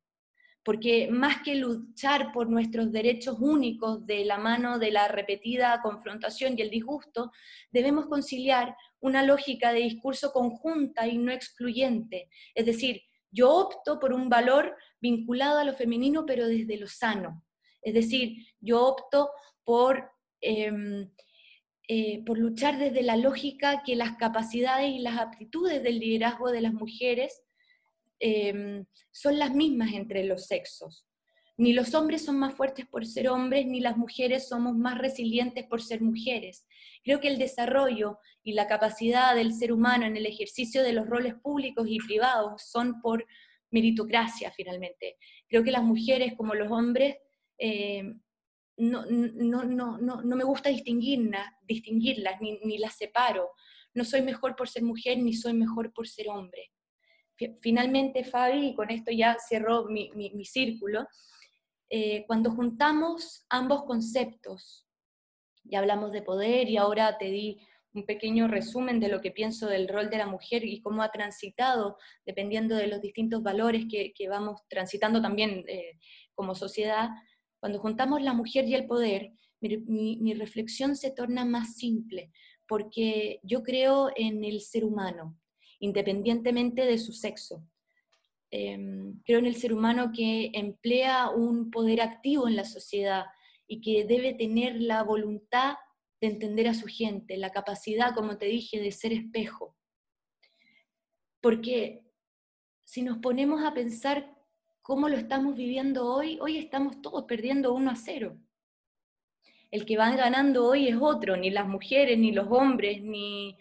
porque 0.63 1.09
más 1.09 1.41
que 1.43 1.55
luchar 1.55 2.33
por 2.33 2.49
nuestros 2.49 2.91
derechos 2.91 3.37
únicos 3.39 4.05
de 4.05 4.25
la 4.25 4.37
mano 4.37 4.79
de 4.79 4.91
la 4.91 5.07
repetida 5.07 5.79
confrontación 5.81 6.55
y 6.57 6.61
el 6.61 6.69
disgusto, 6.69 7.31
debemos 7.71 8.07
conciliar 8.07 8.75
una 8.99 9.23
lógica 9.23 9.73
de 9.73 9.81
discurso 9.81 10.31
conjunta 10.31 11.07
y 11.07 11.17
no 11.17 11.31
excluyente. 11.31 12.29
Es 12.55 12.65
decir, 12.65 13.01
yo 13.31 13.53
opto 13.53 13.99
por 13.99 14.13
un 14.13 14.29
valor 14.29 14.75
vinculado 14.99 15.59
a 15.59 15.63
lo 15.63 15.73
femenino, 15.73 16.25
pero 16.25 16.47
desde 16.47 16.77
lo 16.77 16.87
sano. 16.87 17.43
Es 17.81 17.93
decir, 17.93 18.45
yo 18.59 18.85
opto 18.85 19.29
por, 19.63 20.09
em, 20.41 21.09
eh, 21.87 22.23
por 22.25 22.37
luchar 22.37 22.77
desde 22.77 23.01
la 23.03 23.17
lógica 23.17 23.83
que 23.85 23.95
las 23.95 24.17
capacidades 24.17 24.89
y 24.89 24.99
las 24.99 25.17
aptitudes 25.19 25.83
del 25.83 25.99
liderazgo 25.99 26.51
de 26.51 26.61
las 26.61 26.73
mujeres 26.73 27.43
Em, 28.19 28.85
son 29.11 29.37
las 29.37 29.53
mismas 29.53 29.93
entre 29.93 30.23
los 30.23 30.45
sexos. 30.45 31.06
Ni 31.57 31.73
los 31.73 31.95
hombres 31.95 32.23
son 32.23 32.37
más 32.37 32.53
fuertes 32.53 32.85
por 32.85 33.05
ser 33.05 33.29
hombres, 33.29 33.65
ni 33.65 33.79
las 33.79 33.97
mujeres 33.97 34.47
somos 34.47 34.75
más 34.75 34.99
resilientes 34.99 35.65
por 35.65 35.81
ser 35.81 36.01
mujeres. 36.01 36.67
Creo 37.03 37.19
que 37.19 37.27
el 37.29 37.39
desarrollo 37.39 38.19
y 38.43 38.53
la 38.53 38.67
capacidad 38.67 39.35
del 39.35 39.53
ser 39.53 39.71
humano 39.71 40.05
en 40.05 40.15
el 40.15 40.27
ejercicio 40.27 40.83
de 40.83 40.93
los 40.93 41.07
roles 41.07 41.33
públicos 41.35 41.87
y 41.89 41.97
privados 41.97 42.61
son 42.61 43.01
por 43.01 43.25
meritocracia 43.71 44.51
finalmente. 44.51 45.17
Creo 45.47 45.63
que 45.63 45.71
las 45.71 45.83
mujeres 45.83 46.33
como 46.37 46.53
los 46.53 46.71
hombres 46.71 47.15
em, 47.57 48.21
no, 48.77 49.05
no, 49.07 49.63
no, 49.63 49.97
no, 49.97 50.35
me 50.35 50.43
gusta 50.43 50.69
distinguirlas, 50.69 51.49
distinguirlas 51.63 52.39
ni, 52.39 52.59
ni 52.59 52.77
las 52.77 52.95
separo. 52.95 53.49
No 53.95 54.05
soy 54.05 54.21
mejor 54.21 54.55
por 54.55 54.69
ser 54.69 54.83
mujer 54.83 55.17
ni 55.17 55.33
soy 55.33 55.53
mejor 55.53 55.91
por 55.91 56.07
ser 56.07 56.29
hombre 56.29 56.71
finalmente, 57.61 58.23
Fabi, 58.23 58.69
y 58.69 58.75
con 58.75 58.89
esto 58.89 59.11
ya 59.11 59.37
cierro 59.39 59.85
mi, 59.85 60.45
círculo, 60.45 61.07
eh, 61.89 62.25
cuando 62.27 62.51
juntamos 62.51 63.45
ambos 63.49 63.83
conceptos, 63.83 64.85
ya 65.63 65.79
hablamos 65.79 66.11
de 66.11 66.21
poder 66.21 66.69
y 66.69 66.77
ahora 66.77 67.17
te 67.17 67.25
di 67.25 67.59
un 67.93 68.05
pequeño 68.05 68.47
resumen 68.47 68.99
de 68.99 69.07
lo 69.07 69.21
que 69.21 69.31
pienso 69.31 69.67
del 69.67 69.87
rol 69.87 70.09
de 70.09 70.17
la 70.17 70.27
mujer 70.27 70.63
y 70.65 70.81
cómo 70.81 71.01
ha 71.01 71.11
transitado, 71.11 71.97
dependiendo 72.25 72.75
de 72.75 72.87
los 72.87 73.01
distintos 73.01 73.41
valores 73.41 73.85
que, 73.89 74.13
vamos 74.29 74.61
transitando 74.69 75.21
también 75.21 75.63
eh, 75.67 75.97
como 76.35 76.55
sociedad, 76.55 77.09
cuando 77.59 77.79
juntamos 77.79 78.21
la 78.21 78.33
mujer 78.33 78.65
y 78.65 78.75
el 78.75 78.85
poder, 78.85 79.31
mi 79.59 80.33
reflexión 80.35 80.95
se 80.95 81.09
torna 81.09 81.43
más 81.43 81.75
simple, 81.75 82.31
porque 82.67 83.39
yo 83.41 83.63
creo 83.63 84.11
en 84.15 84.43
el 84.43 84.61
ser 84.61 84.85
humano, 84.85 85.39
independientemente 85.79 86.85
de 86.85 86.99
su 86.99 87.13
sexo. 87.13 87.63
Em, 88.49 89.21
creo 89.25 89.39
en 89.39 89.45
el 89.45 89.55
ser 89.55 89.73
humano 89.73 90.11
que 90.13 90.51
emplea 90.53 91.29
un 91.29 91.69
poder 91.69 92.01
activo 92.01 92.47
en 92.47 92.55
la 92.55 92.63
sociedad 92.63 93.25
y 93.67 93.81
que 93.81 94.05
debe 94.05 94.33
tener 94.33 94.81
la 94.81 95.03
voluntad 95.03 95.75
de 96.21 96.27
entender 96.27 96.67
a 96.67 96.73
su 96.73 96.87
gente, 96.87 97.37
la 97.37 97.51
capacidad, 97.51 98.15
como 98.15 98.37
te 98.37 98.45
dije, 98.45 98.79
de 98.79 98.91
ser 98.91 99.11
espejo. 99.11 99.75
Porque 101.41 102.03
si 102.83 103.01
nos 103.01 103.17
ponemos 103.17 103.63
a 103.63 103.73
pensar 103.73 104.33
cómo 104.81 105.09
lo 105.09 105.17
estamos 105.17 105.55
viviendo 105.55 106.05
hoy, 106.05 106.39
hoy 106.41 106.57
estamos 106.57 107.01
todos 107.01 107.25
perdiendo 107.25 107.73
uno 107.73 107.91
a 107.91 107.95
cero. 107.95 108.37
El 109.69 109.85
que 109.85 109.97
va 109.97 110.15
ganando 110.15 110.65
hoy 110.65 110.87
es 110.87 110.95
otro, 110.99 111.35
ni 111.35 111.49
las 111.49 111.67
mujeres, 111.67 112.17
ni 112.17 112.31
los 112.31 112.47
hombres, 112.49 113.01
ni, 113.01 113.57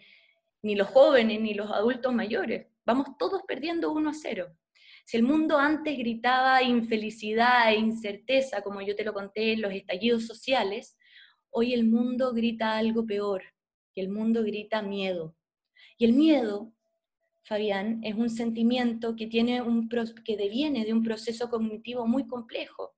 ni 0.61 0.75
los 0.75 0.87
jóvenes, 0.87 1.41
ni 1.41 1.53
los 1.53 1.69
adultos 1.69 2.13
mayores. 2.13 2.67
Vamos 2.85 3.17
todos 3.19 3.41
perdiendo 3.45 3.91
uno 3.91 4.11
a 4.11 4.13
cero. 4.13 4.55
Si 5.07 5.15
el 5.15 5.23
mundo 5.23 5.57
antes 5.57 5.97
gritaba 5.97 6.61
infelicidad 6.61 7.71
e 7.71 7.77
incerteza, 7.77 8.61
como 8.61 8.81
yo 8.81 8.93
te 8.93 9.05
lo 9.05 9.13
conté 9.13 9.53
en 9.53 9.61
los 9.61 9.71
estallidos 9.71 10.27
sociales, 10.27 10.97
hoy 11.49 11.73
el 11.73 11.85
mundo 11.85 12.33
grita 12.33 12.77
algo 12.77 13.05
peor, 13.05 13.41
que 13.95 14.01
el 14.01 14.09
mundo 14.09 14.43
grita 14.43 14.81
miedo. 14.81 15.33
Y 15.97 16.03
el 16.03 16.11
miedo, 16.11 16.73
Fabián, 17.43 18.01
es 18.03 18.15
un 18.15 18.29
sentimiento 18.29 19.15
que, 19.15 19.27
tiene 19.27 19.61
un, 19.61 19.87
que 20.25 20.35
deviene 20.35 20.83
de 20.83 20.91
un 20.91 21.03
proceso 21.03 21.49
cognitivo 21.49 22.05
muy 22.05 22.27
complejo. 22.27 22.93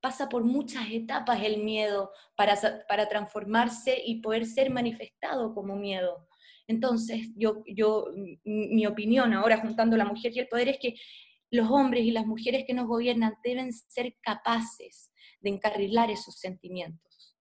Pasa 0.00 0.28
por 0.28 0.44
muchas 0.44 0.88
etapas 0.92 1.42
el 1.42 1.64
miedo 1.64 2.12
para, 2.36 2.54
para 2.86 3.08
transformarse 3.08 4.00
y 4.06 4.20
poder 4.20 4.46
ser 4.46 4.70
manifestado 4.70 5.52
como 5.52 5.74
miedo. 5.74 6.28
Entonces, 6.68 7.32
yo, 7.34 7.64
yo, 7.66 8.06
mi 8.44 8.86
opinión 8.86 9.32
ahora 9.32 9.58
juntando 9.58 9.96
la 9.96 10.04
mujer 10.04 10.30
y 10.32 10.38
el 10.38 10.46
poder 10.46 10.68
es 10.68 10.78
que 10.78 10.94
los 11.50 11.70
hombres 11.70 12.04
y 12.04 12.10
las 12.10 12.26
mujeres 12.26 12.64
que 12.66 12.74
nos 12.74 12.86
gobiernan 12.86 13.34
deben 13.42 13.72
ser 13.72 14.16
capaces 14.22 15.10
de 15.40 15.50
encarrilar 15.50 16.10
esos 16.10 16.38
sentimientos, 16.38 17.36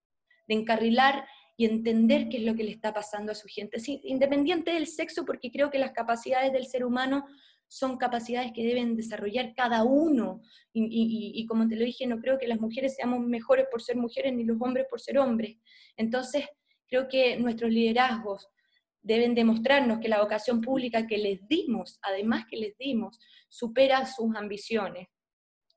de 0.48 0.56
encarrilar 0.56 1.26
y 1.58 1.66
entender 1.66 2.30
qué 2.30 2.38
es 2.38 2.44
lo 2.44 2.56
que 2.56 2.64
le 2.64 2.72
está 2.72 2.94
pasando 2.94 3.32
a 3.32 3.36
su 3.36 3.48
gente, 3.48 3.78
independiente 4.04 4.72
del 4.72 4.88
sexo, 4.88 5.26
porque 5.26 5.52
creo 5.52 5.70
que 5.70 5.78
las 5.78 5.92
capacidades 5.92 6.54
del 6.54 6.66
ser 6.66 6.86
humano 6.86 7.26
son 7.68 7.98
capacidades 7.98 8.52
que 8.54 8.66
deben 8.66 8.96
desarrollar 8.96 9.54
cada 9.54 9.84
uno. 9.84 10.42
Y, 10.74 11.46
como 11.48 11.68
te 11.68 11.76
lo 11.76 11.86
dije, 11.86 12.08
no 12.08 12.20
creo 12.20 12.38
que 12.38 12.48
las 12.48 12.60
mujeres 12.60 12.96
seamos 12.96 13.20
mejores 13.20 13.68
por 13.70 13.82
ser 13.82 13.96
mujeres 13.96 14.34
ni 14.34 14.44
los 14.44 14.58
hombres 14.60 14.88
por 14.90 15.00
ser 15.00 15.20
hombres. 15.20 15.58
Entonces, 15.96 16.46
creo 16.88 17.08
que 17.08 17.38
nuestros 17.38 17.72
liderazgos 17.72 18.48
deben 19.02 19.36
demostrarnos 19.36 20.00
que 20.00 20.10
la 20.10 20.22
vocación 20.22 20.62
pública 20.62 21.08
que 21.08 21.18
les 21.18 21.48
dimos, 21.48 22.00
además 22.02 22.46
que 22.50 22.58
les 22.58 22.78
dimos, 22.78 23.20
supera 23.48 24.06
sus 24.06 24.36
ambiciones. 24.36 25.08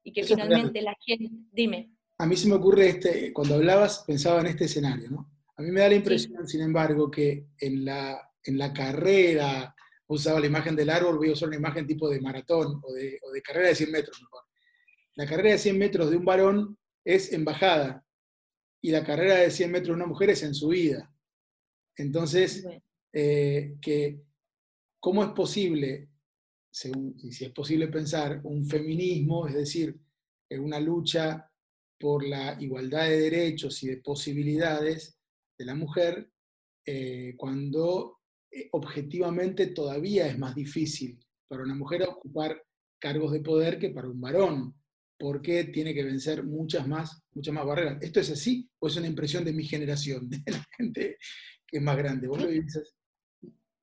Y 0.04 0.12
que 0.12 0.24
finalmente 0.24 0.82
la 0.82 0.96
gente, 1.04 1.30
dime. 1.52 1.92
A 2.18 2.26
mí 2.26 2.36
se 2.36 2.48
me 2.48 2.54
ocurre, 2.54 2.88
este, 2.88 3.32
cuando 3.32 3.54
hablabas, 3.54 4.04
pensaba 4.04 4.40
en 4.40 4.48
este 4.48 4.64
escenario, 4.64 5.10
¿no? 5.10 5.30
A 5.56 5.62
mí 5.62 5.70
me 5.70 5.80
da 5.80 5.88
la 5.88 5.94
impresión, 5.94 6.46
sin 6.48 6.62
embargo, 6.62 7.10
que 7.10 7.46
en 7.58 7.84
la, 7.84 8.32
en 8.42 8.58
la 8.58 8.72
carrera 8.72 9.74
usaba 10.12 10.40
la 10.40 10.46
imagen 10.46 10.76
del 10.76 10.90
árbol, 10.90 11.18
voy 11.18 11.30
a 11.30 11.32
usar 11.32 11.48
una 11.48 11.56
imagen 11.56 11.86
tipo 11.86 12.08
de 12.08 12.20
maratón 12.20 12.80
o 12.82 12.92
de, 12.92 13.18
carrera 13.42 13.68
de 13.68 13.74
100 13.74 13.92
metros 13.92 14.20
mejor. 14.20 14.42
La 15.14 15.26
carrera 15.26 15.50
de 15.50 15.58
100 15.58 15.78
metros 15.78 16.10
de 16.10 16.16
un 16.16 16.24
varón 16.24 16.78
es 17.04 17.32
en 17.32 17.44
bajada 17.44 18.04
y 18.80 18.90
la 18.90 19.04
carrera 19.04 19.36
de 19.36 19.50
100 19.50 19.70
metros 19.70 19.88
de 19.88 19.94
una 19.94 20.06
mujer 20.06 20.30
es 20.30 20.42
en 20.42 20.54
subida. 20.54 21.12
Entonces, 21.96 22.66
eh, 23.12 23.76
que, 23.80 24.22
¿cómo 25.00 25.24
es 25.24 25.30
posible, 25.30 26.08
si 26.70 26.90
es 27.44 27.52
posible 27.52 27.88
pensar, 27.88 28.40
un 28.44 28.66
feminismo, 28.66 29.46
es 29.46 29.54
decir, 29.54 29.98
una 30.50 30.80
lucha 30.80 31.50
por 31.98 32.26
la 32.26 32.56
igualdad 32.60 33.08
de 33.08 33.20
derechos 33.20 33.82
y 33.82 33.88
de 33.88 33.98
posibilidades 33.98 35.16
de 35.56 35.64
la 35.64 35.74
mujer, 35.74 36.30
eh, 36.84 37.34
cuando 37.36 38.18
eh, 38.50 38.68
objetivamente 38.72 39.68
todavía 39.68 40.26
es 40.26 40.36
más 40.36 40.54
difícil 40.54 41.24
para 41.46 41.62
una 41.62 41.76
mujer 41.76 42.02
ocupar 42.02 42.60
cargos 42.98 43.32
de 43.32 43.40
poder 43.40 43.78
que 43.78 43.90
para 43.90 44.08
un 44.08 44.20
varón, 44.20 44.74
porque 45.16 45.64
tiene 45.64 45.94
que 45.94 46.02
vencer 46.02 46.42
muchas 46.42 46.88
más, 46.88 47.22
muchas 47.32 47.54
más 47.54 47.64
barreras. 47.64 47.98
¿Esto 48.02 48.18
es 48.18 48.30
así 48.30 48.68
o 48.80 48.88
es 48.88 48.96
una 48.96 49.06
impresión 49.06 49.44
de 49.44 49.52
mi 49.52 49.64
generación, 49.64 50.28
de 50.30 50.42
la 50.46 50.66
gente 50.76 51.18
que 51.66 51.76
es 51.76 51.82
más 51.82 51.96
grande? 51.96 52.26
¿Vos 52.26 52.42
lo 52.42 52.48
dices? 52.48 52.96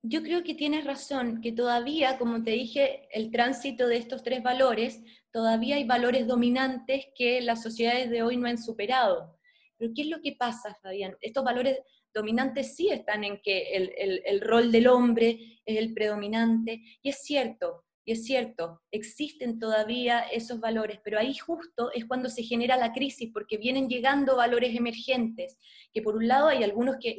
Yo 0.02 0.24
creo 0.24 0.44
que 0.44 0.56
tienes 0.56 0.86
razón, 0.86 1.42
que 1.42 1.52
todavía, 1.52 2.18
como 2.18 2.42
te 2.42 2.52
dije, 2.52 3.10
el 3.12 3.32
tránsito 3.32 3.86
de 3.88 3.98
estos 3.98 4.24
tres 4.24 4.42
valores, 4.42 5.02
todavía 5.32 5.76
hay 5.76 5.84
valores 5.84 6.26
dominantes 6.26 7.08
que 7.16 7.42
las 7.42 7.62
sociedades 7.62 8.10
de 8.10 8.24
hoy 8.24 8.38
no 8.38 8.48
han 8.48 8.58
superado. 8.58 9.38
Pero 9.78 9.92
¿qué 9.94 10.04
es 10.04 10.08
lo 10.08 10.22
que 10.22 10.38
pasa, 10.40 10.78
Fabián? 10.82 11.18
Estos 11.20 11.44
valores 11.44 11.80
dominantes 12.14 12.76
sí 12.76 12.90
están 12.90 13.26
en 13.26 13.42
que 13.42 13.74
el, 13.74 14.42
rol 14.42 14.72
del 14.72 14.88
hombre 14.88 15.62
es 15.66 15.78
el 15.78 15.94
predominante, 15.94 16.82
y 17.02 17.10
es 17.10 17.22
cierto, 17.22 17.84
y 18.10 18.14
es 18.14 18.26
cierto, 18.26 18.82
existen 18.90 19.60
todavía 19.60 20.22
esos 20.22 20.60
valores, 20.60 21.00
pero 21.04 21.20
ahí 21.20 21.36
justo 21.36 21.92
es 21.94 22.06
cuando 22.06 22.28
se 22.28 22.42
genera 22.42 22.76
la 22.76 22.92
crisis, 22.92 23.30
porque 23.32 23.58
vienen 23.58 23.88
llegando 23.88 24.36
valores 24.36 24.76
emergentes, 24.76 25.60
que 25.94 26.02
por 26.02 26.16
un 26.16 26.28
lado 26.28 26.48
hay 26.48 26.64
algunos 26.64 26.96
que, 27.00 27.18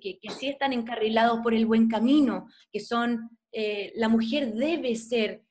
que, 0.00 0.18
sí 0.36 0.48
están 0.48 0.72
encarrilados 0.72 1.38
por 1.44 1.54
el 1.54 1.64
buen 1.64 1.86
camino, 1.86 2.48
que 2.72 2.80
son, 2.80 3.38
eh, 3.52 3.92
la 3.94 4.08
mujer 4.08 4.52
debe 4.52 4.96
ser, 4.96 5.44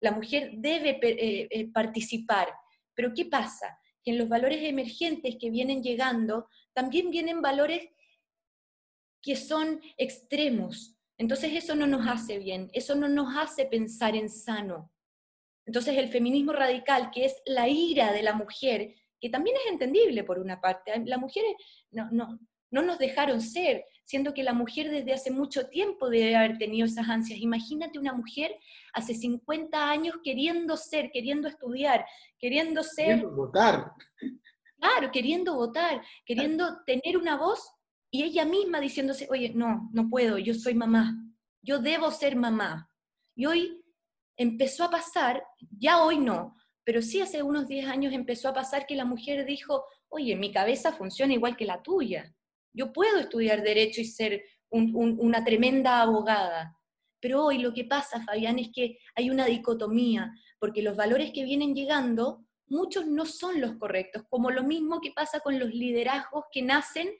la 0.00 0.12
mujer 0.12 0.52
debe 0.58 1.00
eh, 1.02 1.48
eh, 1.50 1.72
participar, 1.72 2.50
pero 2.94 3.12
¿qué 3.12 3.24
pasa? 3.24 3.80
Que 4.04 4.12
en 4.12 4.18
los 4.18 4.28
valores 4.28 4.62
emergentes 4.62 5.38
que 5.40 5.50
vienen 5.50 5.82
llegando, 5.82 6.46
también 6.72 7.10
vienen 7.10 7.42
valores 7.42 7.88
que 9.20 9.34
son 9.34 9.80
extremos. 9.96 10.96
Entonces 11.20 11.52
eso 11.52 11.74
no 11.74 11.86
nos 11.86 12.06
hace 12.06 12.38
bien, 12.38 12.70
eso 12.72 12.94
no 12.94 13.06
nos 13.06 13.36
hace 13.36 13.66
pensar 13.66 14.16
en 14.16 14.30
sano. 14.30 14.90
Entonces 15.66 15.98
el 15.98 16.08
feminismo 16.08 16.54
radical, 16.54 17.10
que 17.10 17.26
es 17.26 17.36
la 17.44 17.68
ira 17.68 18.10
de 18.14 18.22
la 18.22 18.32
mujer, 18.32 18.94
que 19.20 19.28
también 19.28 19.54
es 19.56 19.70
entendible 19.70 20.24
por 20.24 20.38
una 20.38 20.62
parte, 20.62 20.98
las 21.04 21.20
mujeres 21.20 21.52
no, 21.90 22.08
no, 22.10 22.38
no 22.70 22.80
nos 22.80 22.98
dejaron 22.98 23.42
ser, 23.42 23.84
siendo 24.02 24.32
que 24.32 24.42
la 24.42 24.54
mujer 24.54 24.90
desde 24.90 25.12
hace 25.12 25.30
mucho 25.30 25.68
tiempo 25.68 26.08
debe 26.08 26.36
haber 26.36 26.56
tenido 26.56 26.86
esas 26.86 27.06
ansias. 27.10 27.38
Imagínate 27.38 27.98
una 27.98 28.14
mujer 28.14 28.56
hace 28.94 29.14
50 29.14 29.90
años 29.90 30.14
queriendo 30.24 30.78
ser, 30.78 31.10
queriendo 31.12 31.48
estudiar, 31.48 32.06
queriendo 32.38 32.82
ser... 32.82 33.16
Queriendo 33.16 33.36
votar. 33.36 33.92
Claro, 34.78 35.10
queriendo 35.12 35.54
votar, 35.54 36.00
queriendo 36.24 36.82
tener 36.86 37.18
una 37.18 37.36
voz 37.36 37.60
y 38.10 38.24
ella 38.24 38.44
misma 38.44 38.80
diciéndose, 38.80 39.28
oye, 39.30 39.52
no, 39.54 39.88
no 39.92 40.08
puedo, 40.08 40.38
yo 40.38 40.54
soy 40.54 40.74
mamá, 40.74 41.16
yo 41.62 41.78
debo 41.78 42.10
ser 42.10 42.36
mamá. 42.36 42.90
Y 43.36 43.46
hoy 43.46 43.84
empezó 44.36 44.84
a 44.84 44.90
pasar, 44.90 45.44
ya 45.78 46.02
hoy 46.02 46.18
no, 46.18 46.56
pero 46.84 47.02
sí 47.02 47.20
hace 47.20 47.42
unos 47.42 47.68
10 47.68 47.86
años 47.86 48.12
empezó 48.12 48.48
a 48.48 48.54
pasar 48.54 48.86
que 48.86 48.96
la 48.96 49.04
mujer 49.04 49.44
dijo, 49.46 49.84
oye, 50.08 50.34
mi 50.34 50.50
cabeza 50.50 50.92
funciona 50.92 51.34
igual 51.34 51.56
que 51.56 51.66
la 51.66 51.82
tuya, 51.82 52.34
yo 52.72 52.92
puedo 52.92 53.18
estudiar 53.18 53.62
derecho 53.62 54.00
y 54.00 54.04
ser 54.04 54.44
una 54.70 55.44
tremenda 55.44 56.00
abogada. 56.00 56.76
Pero 57.20 57.44
hoy 57.44 57.58
lo 57.58 57.74
que 57.74 57.84
pasa, 57.84 58.22
Fabián, 58.22 58.58
es 58.58 58.70
que 58.72 58.98
hay 59.14 59.30
una 59.30 59.46
dicotomía, 59.46 60.32
porque 60.58 60.82
los 60.82 60.96
valores 60.96 61.32
que 61.32 61.44
vienen 61.44 61.74
llegando, 61.74 62.46
muchos 62.66 63.06
no 63.06 63.26
son 63.26 63.60
los 63.60 63.76
correctos, 63.76 64.22
como 64.28 64.50
lo 64.50 64.62
mismo 64.62 65.00
que 65.00 65.12
pasa 65.12 65.40
con 65.40 65.58
los 65.58 65.70
liderazgos 65.70 66.44
que 66.52 66.62
nacen 66.62 67.10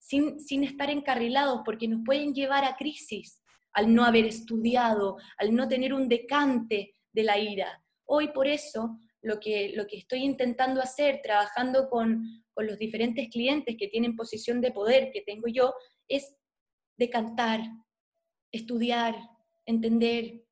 sin, 0.00 0.64
estar 0.64 0.90
encarrilados, 0.90 1.60
porque 1.64 1.86
nos 1.86 2.02
pueden 2.04 2.34
llevar 2.34 2.64
a 2.64 2.76
crisis 2.76 3.42
al 3.72 3.94
no 3.94 4.04
haber 4.04 4.24
estudiado, 4.24 5.18
al 5.38 5.54
no 5.54 5.68
tener 5.68 5.94
un 5.94 6.08
decante 6.08 6.96
de 7.12 7.22
la 7.22 7.38
ira. 7.38 7.84
Hoy 8.06 8.28
por 8.32 8.48
eso 8.48 8.98
lo 9.22 9.38
que, 9.38 9.72
lo 9.76 9.86
que 9.86 9.98
estoy 9.98 10.24
intentando 10.24 10.80
hacer, 10.80 11.20
trabajando 11.22 11.88
con, 11.88 12.24
con 12.52 12.66
los 12.66 12.78
diferentes 12.78 13.28
clientes 13.28 13.76
que 13.78 13.88
tienen 13.88 14.16
posición 14.16 14.60
de 14.60 14.72
poder 14.72 15.10
que 15.12 15.20
tengo 15.20 15.46
yo, 15.46 15.74
es 16.08 16.34
decantar, 16.96 17.60
estudiar, 18.50 19.16
entender, 19.66 20.42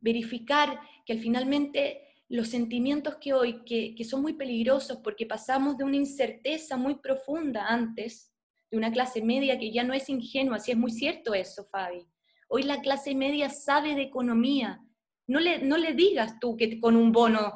verificar 0.00 0.78
que 1.06 1.14
al 1.14 1.20
finalmente 1.20 2.02
los 2.28 2.48
sentimientos 2.48 3.16
que 3.16 3.32
hoy, 3.32 3.64
que, 3.64 3.94
que, 3.94 4.04
son 4.04 4.20
muy 4.20 4.32
peligrosos 4.34 4.98
porque 4.98 5.26
pasamos 5.26 5.78
de 5.78 5.84
una 5.84 5.96
incerteza 5.96 6.76
muy 6.76 6.96
profunda 6.96 7.66
antes, 7.68 8.32
de 8.70 8.76
una 8.76 8.90
clase 8.90 9.22
media 9.22 9.58
que 9.58 9.72
ya 9.72 9.84
no 9.84 9.94
es 9.94 10.08
ingenua, 10.08 10.58
si 10.58 10.72
es 10.72 10.76
muy 10.76 10.90
cierto 10.90 11.34
eso, 11.34 11.66
Fabi. 11.70 12.06
Hoy 12.48 12.62
la 12.62 12.80
clase 12.80 13.14
media 13.14 13.50
sabe 13.50 13.94
de 13.94 14.02
economía. 14.02 14.80
No 15.28 15.40
le, 15.40 15.58
no 15.58 15.76
le 15.76 15.94
digas 15.94 16.38
tú 16.40 16.56
que 16.56 16.80
con 16.80 16.96
un 16.96 17.12
bono 17.12 17.54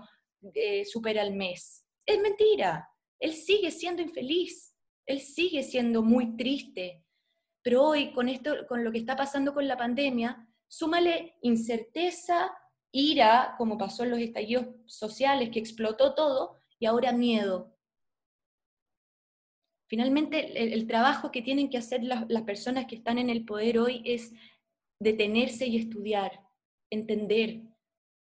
eh, 0.54 0.84
supera 0.84 1.22
el 1.22 1.34
mes. 1.34 1.84
Es 2.06 2.20
mentira. 2.20 2.88
Él 3.18 3.34
sigue 3.34 3.70
siendo 3.70 4.02
infeliz. 4.02 4.74
Él 5.06 5.20
sigue 5.20 5.62
siendo 5.62 6.02
muy 6.02 6.36
triste. 6.36 7.04
Pero 7.62 7.84
hoy, 7.84 8.12
con, 8.12 8.28
esto, 8.28 8.66
con 8.68 8.84
lo 8.84 8.90
que 8.90 8.98
está 8.98 9.16
pasando 9.16 9.52
con 9.52 9.68
la 9.68 9.76
pandemia, 9.76 10.48
súmale 10.66 11.36
incerteza, 11.42 12.50
ira, 12.90 13.54
como 13.58 13.76
pasó 13.76 14.04
en 14.04 14.10
los 14.10 14.20
estallidos 14.20 14.66
sociales, 14.86 15.50
que 15.50 15.58
explotó 15.58 16.14
todo, 16.14 16.60
y 16.78 16.86
ahora 16.86 17.12
miedo. 17.12 17.76
Finalmente, 19.90 20.72
el, 20.72 20.86
trabajo 20.86 21.32
que 21.32 21.42
tienen 21.42 21.68
que 21.68 21.76
hacer 21.76 22.04
las, 22.04 22.24
personas 22.42 22.86
que 22.86 22.94
están 22.94 23.18
en 23.18 23.28
el 23.28 23.44
poder 23.44 23.80
hoy 23.80 24.02
es 24.04 24.32
detenerse 25.00 25.66
y 25.66 25.78
estudiar, 25.78 26.30
entender, 26.90 27.62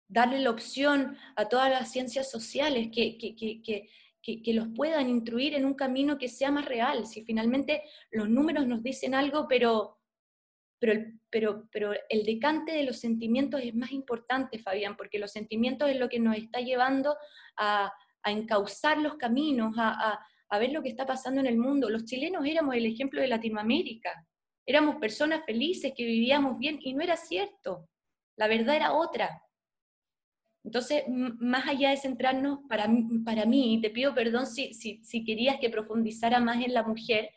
darle 0.08 0.40
la 0.40 0.50
opción 0.50 1.16
a 1.36 1.48
todas 1.48 1.70
las 1.70 1.92
ciencias 1.92 2.28
sociales 2.28 2.88
que, 2.92 3.16
que, 3.16 4.52
los 4.52 4.66
puedan 4.74 5.08
instruir 5.08 5.54
en 5.54 5.64
un 5.64 5.74
camino 5.74 6.18
que 6.18 6.26
sea 6.26 6.50
más 6.50 6.64
real. 6.64 7.06
Si 7.06 7.24
finalmente 7.24 7.84
los 8.10 8.28
números 8.28 8.66
nos 8.66 8.82
dicen 8.82 9.14
algo, 9.14 9.46
pero, 9.46 10.00
pero, 10.80 11.04
pero, 11.30 11.68
pero 11.70 11.92
el 12.08 12.24
decante 12.24 12.72
de 12.72 12.82
los 12.82 12.98
sentimientos 12.98 13.60
es 13.62 13.76
más 13.76 13.92
importante, 13.92 14.58
Fabián, 14.58 14.96
porque 14.96 15.20
los 15.20 15.30
sentimientos 15.30 15.88
es 15.88 16.00
lo 16.00 16.08
que 16.08 16.18
nos 16.18 16.36
está 16.36 16.58
llevando 16.58 17.16
a, 17.56 17.92
a 18.24 18.30
encauzar 18.32 18.98
los 18.98 19.14
caminos, 19.14 19.76
a 19.78 20.18
ver 20.58 20.72
lo 20.72 20.82
que 20.82 20.88
está 20.88 21.06
pasando 21.06 21.40
en 21.40 21.46
el 21.46 21.56
mundo. 21.56 21.90
Los 21.90 22.04
chilenos 22.04 22.46
éramos 22.46 22.74
el 22.74 22.86
ejemplo 22.86 23.20
de 23.20 23.28
Latinoamérica. 23.28 24.26
Éramos 24.66 24.96
personas 24.96 25.44
felices 25.44 25.92
que 25.96 26.04
vivíamos 26.04 26.58
bien 26.58 26.78
y 26.80 26.94
no 26.94 27.02
era 27.02 27.16
cierto. 27.16 27.88
La 28.36 28.48
verdad 28.48 28.76
era 28.76 28.94
otra. 28.94 29.42
Entonces, 30.64 31.04
más 31.08 31.68
allá 31.68 31.90
de 31.90 31.98
centrarnos, 31.98 32.60
para, 32.68 32.88
para 33.24 33.44
mí, 33.44 33.74
y 33.74 33.80
te 33.82 33.90
pido 33.90 34.14
perdón 34.14 34.46
si, 34.46 34.72
si, 34.72 35.04
si 35.04 35.22
querías 35.22 35.58
que 35.60 35.68
profundizara 35.68 36.40
más 36.40 36.64
en 36.64 36.72
la 36.72 36.82
mujer, 36.82 37.28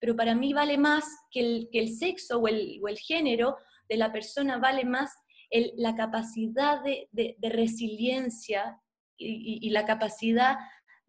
pero 0.00 0.16
para 0.16 0.34
mí 0.34 0.54
vale 0.54 0.78
más 0.78 1.04
que 1.30 1.40
el, 1.40 1.68
que 1.70 1.80
el 1.80 1.94
sexo 1.94 2.38
o 2.38 2.48
el, 2.48 2.80
o 2.82 2.88
el, 2.88 2.98
género 2.98 3.56
de 3.88 3.98
la 3.98 4.10
persona, 4.10 4.56
vale 4.56 4.84
más 4.86 5.12
el, 5.50 5.74
la 5.76 5.94
capacidad 5.94 6.82
de, 6.82 7.08
de, 7.12 7.36
de 7.38 7.48
resiliencia 7.50 8.80
y, 9.18 9.58
y, 9.62 9.70
la 9.70 9.84
capacidad 9.84 10.56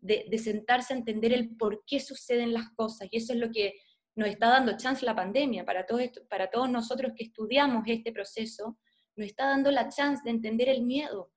de, 0.04 0.26
de, 0.30 0.38
sentarse 0.38 0.94
a 0.94 0.98
entender 0.98 1.32
el 1.34 1.56
por 1.56 1.84
qué 1.86 2.00
suceden 2.00 2.54
las 2.54 2.70
cosas. 2.72 3.08
Y 3.10 3.18
eso 3.18 3.34
es 3.34 3.40
lo 3.40 3.50
que 3.50 3.76
nos 4.16 4.30
está 4.30 4.50
dando 4.50 4.78
chance 4.78 5.06
la 5.06 5.16
pandemia, 5.16 5.66
para, 5.66 5.86
todo 5.86 6.00
esto, 6.00 6.22
para 6.28 6.50
todos 6.50 6.70
nosotros 6.70 7.14
que 7.16 7.26
estudiamos 7.26 7.84
este 7.88 8.12
proceso, 8.12 8.78
nos 9.16 9.28
está 9.28 9.48
dando 9.48 9.72
la 9.72 9.90
chance 9.90 10.22
de 10.24 10.32
entender 10.32 10.70
el 10.70 10.84
miedo, 10.84 11.32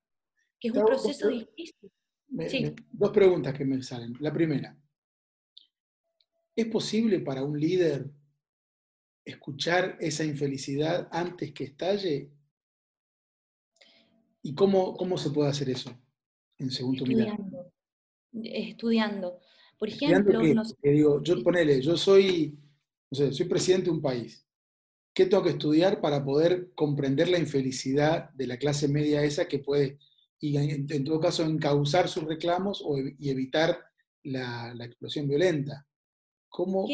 que 0.60 0.68
es 0.68 0.74
un 0.74 0.84
proceso 0.84 1.28
difícil. 1.28 1.90
Me, 2.28 2.48
sí. 2.48 2.64
me, 2.64 2.74
dos 2.90 3.10
preguntas 3.10 3.54
que 3.54 3.64
me 3.64 3.82
salen. 3.82 4.14
La 4.20 4.32
primera, 4.32 4.76
¿es 6.54 6.66
posible 6.66 7.20
para 7.20 7.44
un 7.44 7.58
líder 7.58 8.10
escuchar 9.24 9.96
esa 10.00 10.24
infelicidad 10.24 11.08
antes 11.12 11.52
que 11.52 11.64
estalle? 11.64 12.32
¿Y 14.42 14.54
cómo, 14.54 14.94
cómo 14.96 15.16
se 15.18 15.30
puede 15.30 15.50
hacer 15.50 15.70
eso, 15.70 15.96
en 16.58 16.70
segundo 16.70 17.04
Estudiando. 17.04 17.72
Estudiando. 18.44 19.40
Por 19.78 19.88
ejemplo, 19.88 20.32
¿Estudiando 20.32 20.62
nos... 20.62 20.76
digo, 20.82 21.22
yo 21.22 21.42
ponele, 21.42 21.80
yo 21.80 21.96
soy, 21.96 22.58
no 23.10 23.16
sé, 23.16 23.32
soy 23.32 23.46
presidente 23.46 23.86
de 23.86 23.90
un 23.92 24.02
país. 24.02 24.46
¿Qué 25.14 25.26
tengo 25.26 25.42
que 25.42 25.50
estudiar 25.50 26.00
para 26.00 26.24
poder 26.24 26.72
comprender 26.74 27.28
la 27.28 27.38
infelicidad 27.38 28.30
de 28.30 28.46
la 28.46 28.58
clase 28.58 28.86
media 28.88 29.22
esa 29.22 29.48
que 29.48 29.60
puede 29.60 29.98
y 30.38 30.56
en, 30.56 30.86
en, 30.90 31.04
todo 31.04 31.18
caso 31.18 31.44
encauzar 31.44 32.08
sus 32.08 32.24
reclamos 32.24 32.82
o, 32.84 32.98
y 32.98 33.30
evitar 33.30 33.82
la, 34.22 34.74
la 34.74 34.84
explosión 34.84 35.26
violenta. 35.26 35.86
¿Cómo? 36.48 36.86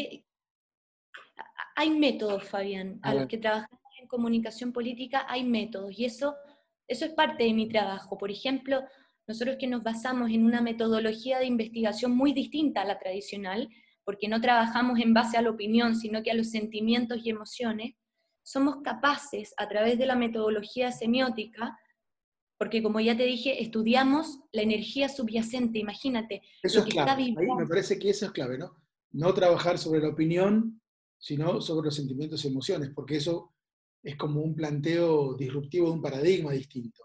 Hay 1.75 1.89
métodos, 1.89 2.45
Fabián. 2.45 2.99
A, 3.01 3.11
a 3.11 3.15
los 3.15 3.27
que 3.27 3.37
trabajamos 3.37 3.81
en 3.99 4.07
comunicación 4.07 4.71
política 4.71 5.25
hay 5.27 5.43
métodos 5.43 5.97
y 5.97 6.05
eso, 6.05 6.35
eso 6.87 7.05
es 7.05 7.11
parte 7.11 7.43
de 7.43 7.53
mi 7.53 7.67
trabajo. 7.67 8.17
Por 8.17 8.31
ejemplo, 8.31 8.83
nosotros 9.27 9.57
que 9.59 9.67
nos 9.67 9.83
basamos 9.83 10.31
en 10.31 10.45
una 10.45 10.61
metodología 10.61 11.39
de 11.39 11.45
investigación 11.45 12.15
muy 12.15 12.33
distinta 12.33 12.81
a 12.81 12.85
la 12.85 12.99
tradicional, 12.99 13.69
porque 14.03 14.27
no 14.27 14.41
trabajamos 14.41 14.99
en 14.99 15.13
base 15.13 15.37
a 15.37 15.41
la 15.41 15.49
opinión, 15.49 15.95
sino 15.95 16.23
que 16.23 16.31
a 16.31 16.33
los 16.33 16.49
sentimientos 16.49 17.21
y 17.23 17.29
emociones, 17.29 17.95
somos 18.43 18.77
capaces, 18.83 19.53
a 19.57 19.69
través 19.69 19.97
de 19.97 20.05
la 20.05 20.15
metodología 20.15 20.91
semiótica, 20.91 21.79
porque 22.57 22.83
como 22.83 22.99
ya 22.99 23.15
te 23.15 23.23
dije, 23.23 23.61
estudiamos 23.61 24.39
la 24.51 24.61
energía 24.61 25.07
subyacente, 25.07 25.79
imagínate. 25.79 26.41
Eso 26.61 26.79
es 26.79 26.85
clave, 26.85 27.23
Ahí 27.23 27.33
me 27.57 27.67
parece 27.67 27.97
que 27.97 28.09
eso 28.09 28.25
es 28.25 28.31
clave, 28.31 28.57
¿no? 28.57 28.75
No 29.11 29.33
trabajar 29.33 29.77
sobre 29.77 30.01
la 30.01 30.09
opinión, 30.09 30.81
sino 31.17 31.61
sobre 31.61 31.85
los 31.85 31.95
sentimientos 31.95 32.43
y 32.43 32.49
emociones, 32.49 32.91
porque 32.93 33.17
eso 33.17 33.53
es 34.03 34.17
como 34.17 34.41
un 34.41 34.55
planteo 34.55 35.35
disruptivo 35.35 35.87
de 35.87 35.93
un 35.93 36.01
paradigma 36.01 36.51
distinto. 36.51 37.03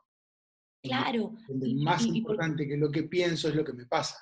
Claro. 0.82 1.34
Donde, 1.48 1.74
más 1.74 2.04
y, 2.04 2.18
importante 2.18 2.64
y, 2.64 2.68
que 2.68 2.76
lo 2.76 2.90
que 2.90 3.04
pienso 3.04 3.48
es 3.48 3.54
lo 3.54 3.64
que 3.64 3.72
me 3.72 3.86
pasa. 3.86 4.16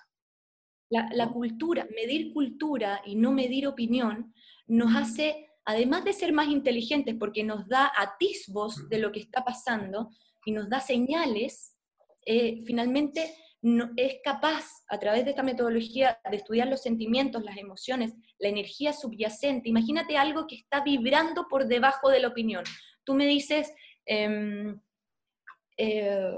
La, 0.88 1.08
la 1.12 1.28
cultura, 1.30 1.86
medir 1.94 2.32
cultura 2.32 3.02
y 3.04 3.16
no 3.16 3.32
medir 3.32 3.66
opinión, 3.66 4.32
nos 4.66 4.94
hace, 4.94 5.50
además 5.64 6.04
de 6.04 6.12
ser 6.12 6.32
más 6.32 6.48
inteligentes, 6.48 7.14
porque 7.18 7.44
nos 7.44 7.68
da 7.68 7.92
atisbos 7.96 8.88
de 8.88 8.98
lo 8.98 9.12
que 9.12 9.20
está 9.20 9.44
pasando, 9.44 10.10
y 10.46 10.52
nos 10.52 10.70
da 10.70 10.80
señales, 10.80 11.76
eh, 12.24 12.62
finalmente 12.64 13.34
no, 13.60 13.90
es 13.96 14.18
capaz, 14.22 14.64
a 14.88 14.98
través 14.98 15.24
de 15.24 15.30
esta 15.30 15.42
metodología, 15.42 16.20
de 16.30 16.36
estudiar 16.36 16.68
los 16.68 16.82
sentimientos, 16.82 17.42
las 17.42 17.56
emociones, 17.56 18.14
la 18.38 18.48
energía 18.48 18.92
subyacente. 18.92 19.68
Imagínate 19.68 20.16
algo 20.16 20.46
que 20.46 20.54
está 20.54 20.82
vibrando 20.82 21.48
por 21.48 21.66
debajo 21.66 22.10
de 22.10 22.20
la 22.20 22.28
opinión. 22.28 22.62
Tú 23.04 23.14
me 23.14 23.26
dices 23.26 23.72
eh, 24.06 24.72
eh, 25.76 26.36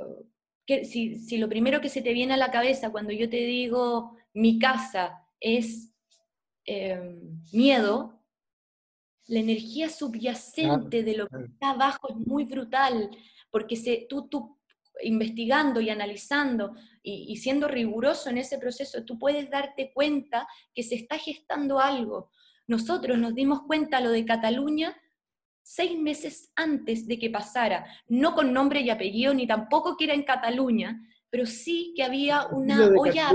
que 0.66 0.84
si, 0.84 1.16
si 1.16 1.38
lo 1.38 1.48
primero 1.48 1.80
que 1.80 1.88
se 1.88 2.02
te 2.02 2.12
viene 2.12 2.34
a 2.34 2.38
la 2.38 2.50
cabeza 2.50 2.90
cuando 2.90 3.12
yo 3.12 3.28
te 3.30 3.38
digo 3.38 4.16
mi 4.34 4.58
casa 4.58 5.26
es 5.40 5.94
eh, 6.66 7.18
miedo, 7.52 8.22
la 9.26 9.40
energía 9.40 9.88
subyacente 9.88 11.02
de 11.02 11.16
lo 11.16 11.26
que 11.28 11.44
está 11.44 11.70
abajo 11.70 12.08
es 12.10 12.16
muy 12.16 12.44
brutal 12.44 13.10
porque 13.50 13.76
se, 13.76 14.06
tú, 14.08 14.28
tú 14.28 14.58
investigando 15.02 15.80
y 15.80 15.90
analizando 15.90 16.74
y, 17.02 17.26
y, 17.32 17.36
siendo 17.36 17.68
riguroso 17.68 18.28
en 18.28 18.38
ese 18.38 18.58
proceso, 18.58 19.04
tú 19.04 19.18
puedes 19.18 19.48
darte 19.48 19.92
cuenta 19.94 20.46
que 20.74 20.82
se 20.82 20.96
está 20.96 21.18
gestando 21.18 21.78
algo. 21.78 22.30
Nosotros 22.66 23.16
nos 23.18 23.34
dimos 23.34 23.62
cuenta 23.62 24.00
lo 24.00 24.10
de 24.10 24.24
Cataluña 24.24 24.94
seis 25.68 25.98
meses 25.98 26.50
antes 26.56 27.06
de 27.06 27.18
que 27.18 27.28
pasara, 27.28 27.84
no 28.08 28.34
con 28.34 28.54
nombre 28.54 28.80
y 28.80 28.88
apellido, 28.88 29.34
ni 29.34 29.46
tampoco 29.46 29.98
que 29.98 30.04
era 30.04 30.14
en 30.14 30.22
Cataluña, 30.22 30.98
pero 31.28 31.44
sí 31.44 31.92
que 31.94 32.02
había 32.02 32.46
una 32.46 32.88
olla... 32.96 33.32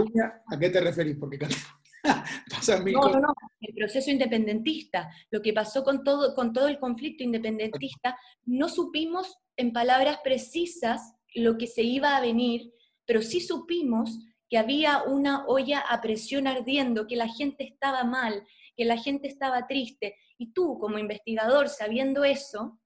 ¿A 0.47 0.59
qué 0.59 0.69
te 0.71 0.81
referís? 0.81 1.15
Porque 1.19 1.37
Pasan 2.49 2.83
no, 2.91 3.07
no, 3.07 3.19
no, 3.19 3.33
el 3.61 3.75
proceso 3.75 4.09
independentista, 4.09 5.11
lo 5.29 5.43
que 5.43 5.53
pasó 5.53 5.83
con 5.83 6.03
todo, 6.03 6.33
con 6.33 6.53
todo 6.53 6.67
el 6.67 6.79
conflicto 6.79 7.23
independentista, 7.23 8.17
no 8.45 8.67
supimos 8.67 9.37
en 9.55 9.71
palabras 9.71 10.17
precisas 10.23 11.13
lo 11.35 11.55
que 11.55 11.67
se 11.67 11.83
iba 11.83 12.17
a 12.17 12.21
venir, 12.21 12.73
pero 13.05 13.21
sí 13.21 13.41
supimos 13.41 14.17
que 14.49 14.57
había 14.57 15.03
una 15.03 15.45
olla 15.45 15.81
a 15.81 16.01
presión 16.01 16.47
ardiendo, 16.47 17.05
que 17.05 17.15
la 17.15 17.27
gente 17.27 17.63
estaba 17.63 18.03
mal, 18.03 18.43
que 18.75 18.85
la 18.85 18.97
gente 18.97 19.27
estaba 19.27 19.67
triste. 19.67 20.15
Y 20.37 20.53
tú, 20.53 20.77
como 20.79 20.97
investigador, 20.97 21.69
sabiendo 21.69 22.23
eso, 22.23 22.79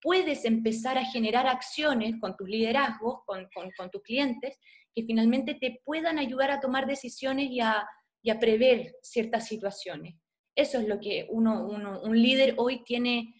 puedes 0.00 0.44
empezar 0.44 0.98
a 0.98 1.04
generar 1.04 1.46
acciones 1.46 2.14
con 2.20 2.36
tus 2.36 2.48
liderazgos, 2.48 3.20
con, 3.24 3.48
con, 3.76 3.90
tus 3.90 4.02
clientes, 4.02 4.58
que 4.94 5.04
finalmente 5.04 5.54
te 5.54 5.80
puedan 5.84 6.18
ayudar 6.18 6.50
a 6.50 6.60
tomar 6.60 6.86
decisiones 6.86 7.50
y 7.50 7.60
a, 7.60 7.88
y 8.22 8.30
a 8.30 8.38
prever 8.38 8.96
ciertas 9.02 9.46
situaciones. 9.46 10.16
Eso 10.54 10.78
es 10.78 10.88
lo 10.88 11.00
que 11.00 11.26
uno, 11.30 11.66
uno, 11.66 12.00
un 12.02 12.20
líder 12.20 12.54
hoy 12.56 12.82
tiene 12.84 13.34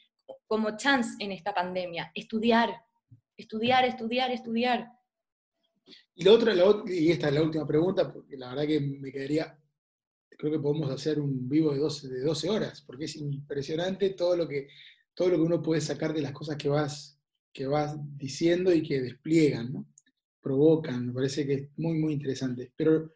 como 0.47 0.77
chance 0.77 1.17
en 1.19 1.33
esta 1.33 1.55
pandemia, 1.55 2.11
estudiar, 2.15 2.75
estudiar, 3.37 3.85
estudiar, 3.85 4.31
estudiar. 4.31 4.89
Y 6.15 6.25
la 6.25 6.33
otra, 6.33 6.53
y 6.87 7.11
esta 7.11 7.29
es 7.29 7.35
la 7.35 7.43
última 7.43 7.67
pregunta, 7.67 8.13
porque 8.13 8.37
la 8.37 8.51
verdad 8.51 8.67
que 8.67 8.81
me 8.81 9.13
quedaría, 9.13 9.59
creo 10.37 10.53
que 10.53 10.59
podemos 10.59 10.91
hacer 10.91 11.21
un 11.21 11.49
vivo 11.49 11.73
de 11.73 11.79
12, 11.79 12.09
de 12.09 12.21
12 12.21 12.51
horas, 12.51 12.83
porque 12.83 13.05
es 13.05 13.17
impresionante 13.17 14.11
todo 14.11 14.37
lo, 14.37 14.49
que, 14.49 14.69
todo 15.15 15.29
lo 15.29 15.37
que 15.37 15.43
uno 15.43 15.63
puede 15.63 15.81
sacar 15.81 16.13
de 16.13 16.23
las 16.23 16.33
cosas 16.33 16.57
que 16.57 16.69
vas, 16.69 17.19
que 17.53 17.67
vas 17.67 17.97
diciendo 18.17 18.73
y 18.73 18.83
que 18.83 19.01
despliegan, 19.01 19.73
¿no? 19.73 19.87
provocan, 20.41 21.09
me 21.09 21.13
parece 21.13 21.45
que 21.45 21.55
es 21.55 21.69
muy, 21.77 21.99
muy 21.99 22.13
interesante. 22.13 22.73
Pero 22.77 23.15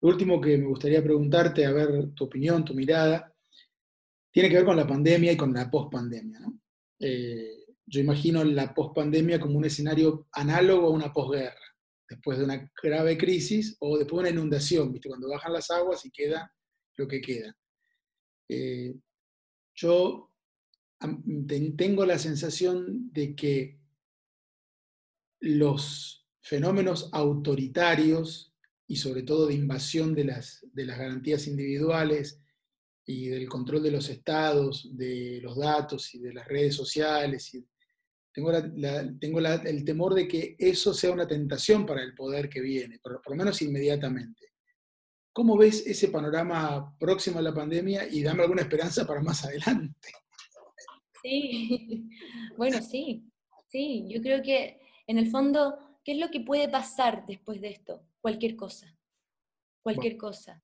lo 0.00 0.08
último 0.08 0.40
que 0.40 0.58
me 0.58 0.66
gustaría 0.66 1.00
preguntarte, 1.02 1.64
a 1.64 1.72
ver 1.72 2.12
tu 2.12 2.24
opinión, 2.24 2.64
tu 2.64 2.74
mirada, 2.74 3.32
tiene 4.32 4.48
que 4.48 4.56
ver 4.56 4.64
con 4.64 4.76
la 4.76 4.86
pandemia 4.86 5.30
y 5.30 5.36
con 5.36 5.52
la 5.52 5.70
pospandemia. 5.70 6.40
¿no? 6.40 6.58
Eh, 6.98 7.66
yo 7.86 8.00
imagino 8.00 8.42
la 8.42 8.74
pospandemia 8.74 9.38
como 9.38 9.58
un 9.58 9.64
escenario 9.64 10.26
análogo 10.32 10.88
a 10.88 10.90
una 10.90 11.12
posguerra, 11.12 11.60
después 12.08 12.38
de 12.38 12.44
una 12.44 12.72
grave 12.82 13.16
crisis 13.16 13.76
o 13.78 13.96
después 13.96 14.24
de 14.24 14.30
una 14.30 14.40
inundación, 14.40 14.92
¿viste? 14.92 15.08
cuando 15.08 15.28
bajan 15.28 15.52
las 15.52 15.70
aguas 15.70 16.04
y 16.04 16.10
queda 16.10 16.52
que 17.08 17.20
queda. 17.20 17.56
Eh, 18.48 18.94
yo 19.74 20.30
tengo 21.76 22.06
la 22.06 22.18
sensación 22.18 23.10
de 23.12 23.34
que 23.34 23.80
los 25.40 26.26
fenómenos 26.40 27.08
autoritarios 27.12 28.52
y 28.86 28.96
sobre 28.96 29.22
todo 29.22 29.46
de 29.46 29.54
invasión 29.54 30.14
de 30.14 30.24
las, 30.24 30.64
de 30.72 30.84
las 30.84 30.98
garantías 30.98 31.46
individuales 31.46 32.40
y 33.04 33.28
del 33.28 33.48
control 33.48 33.82
de 33.82 33.90
los 33.90 34.08
estados, 34.08 34.88
de 34.96 35.40
los 35.42 35.56
datos 35.56 36.14
y 36.14 36.20
de 36.20 36.34
las 36.34 36.46
redes 36.46 36.74
sociales. 36.74 37.52
Y 37.54 37.66
tengo 38.32 38.52
tengo 39.18 39.40
el 39.40 39.84
temor 39.84 40.14
de 40.14 40.28
que 40.28 40.56
eso 40.58 40.94
sea 40.94 41.10
una 41.10 41.26
tentación 41.26 41.84
para 41.84 42.02
el 42.02 42.14
poder 42.14 42.48
que 42.48 42.60
viene, 42.60 42.98
por, 42.98 43.20
lo 43.28 43.36
menos 43.36 43.60
inmediatamente. 43.62 44.51
¿Cómo 45.32 45.56
ves 45.56 45.86
ese 45.86 46.08
panorama 46.08 46.94
próximo 46.98 47.38
a 47.38 47.42
la 47.42 47.54
pandemia 47.54 48.06
y 48.06 48.22
dame 48.22 48.42
alguna 48.42 48.62
esperanza 48.62 49.06
para 49.06 49.22
más 49.22 49.44
adelante? 49.44 50.12
Sí, 51.22 52.08
bueno, 52.58 52.82
sí, 52.82 53.24
sí, 53.68 54.04
yo 54.08 54.20
creo 54.20 54.42
que 54.42 54.80
en 55.06 55.16
el 55.16 55.30
fondo, 55.30 55.78
¿qué 56.04 56.12
es 56.12 56.18
lo 56.18 56.30
que 56.30 56.40
puede 56.40 56.68
pasar 56.68 57.24
después 57.26 57.60
de 57.62 57.70
esto? 57.70 58.02
Cualquier 58.20 58.56
cosa, 58.56 58.94
cualquier 59.82 60.14
bueno. 60.14 60.28
cosa. 60.28 60.62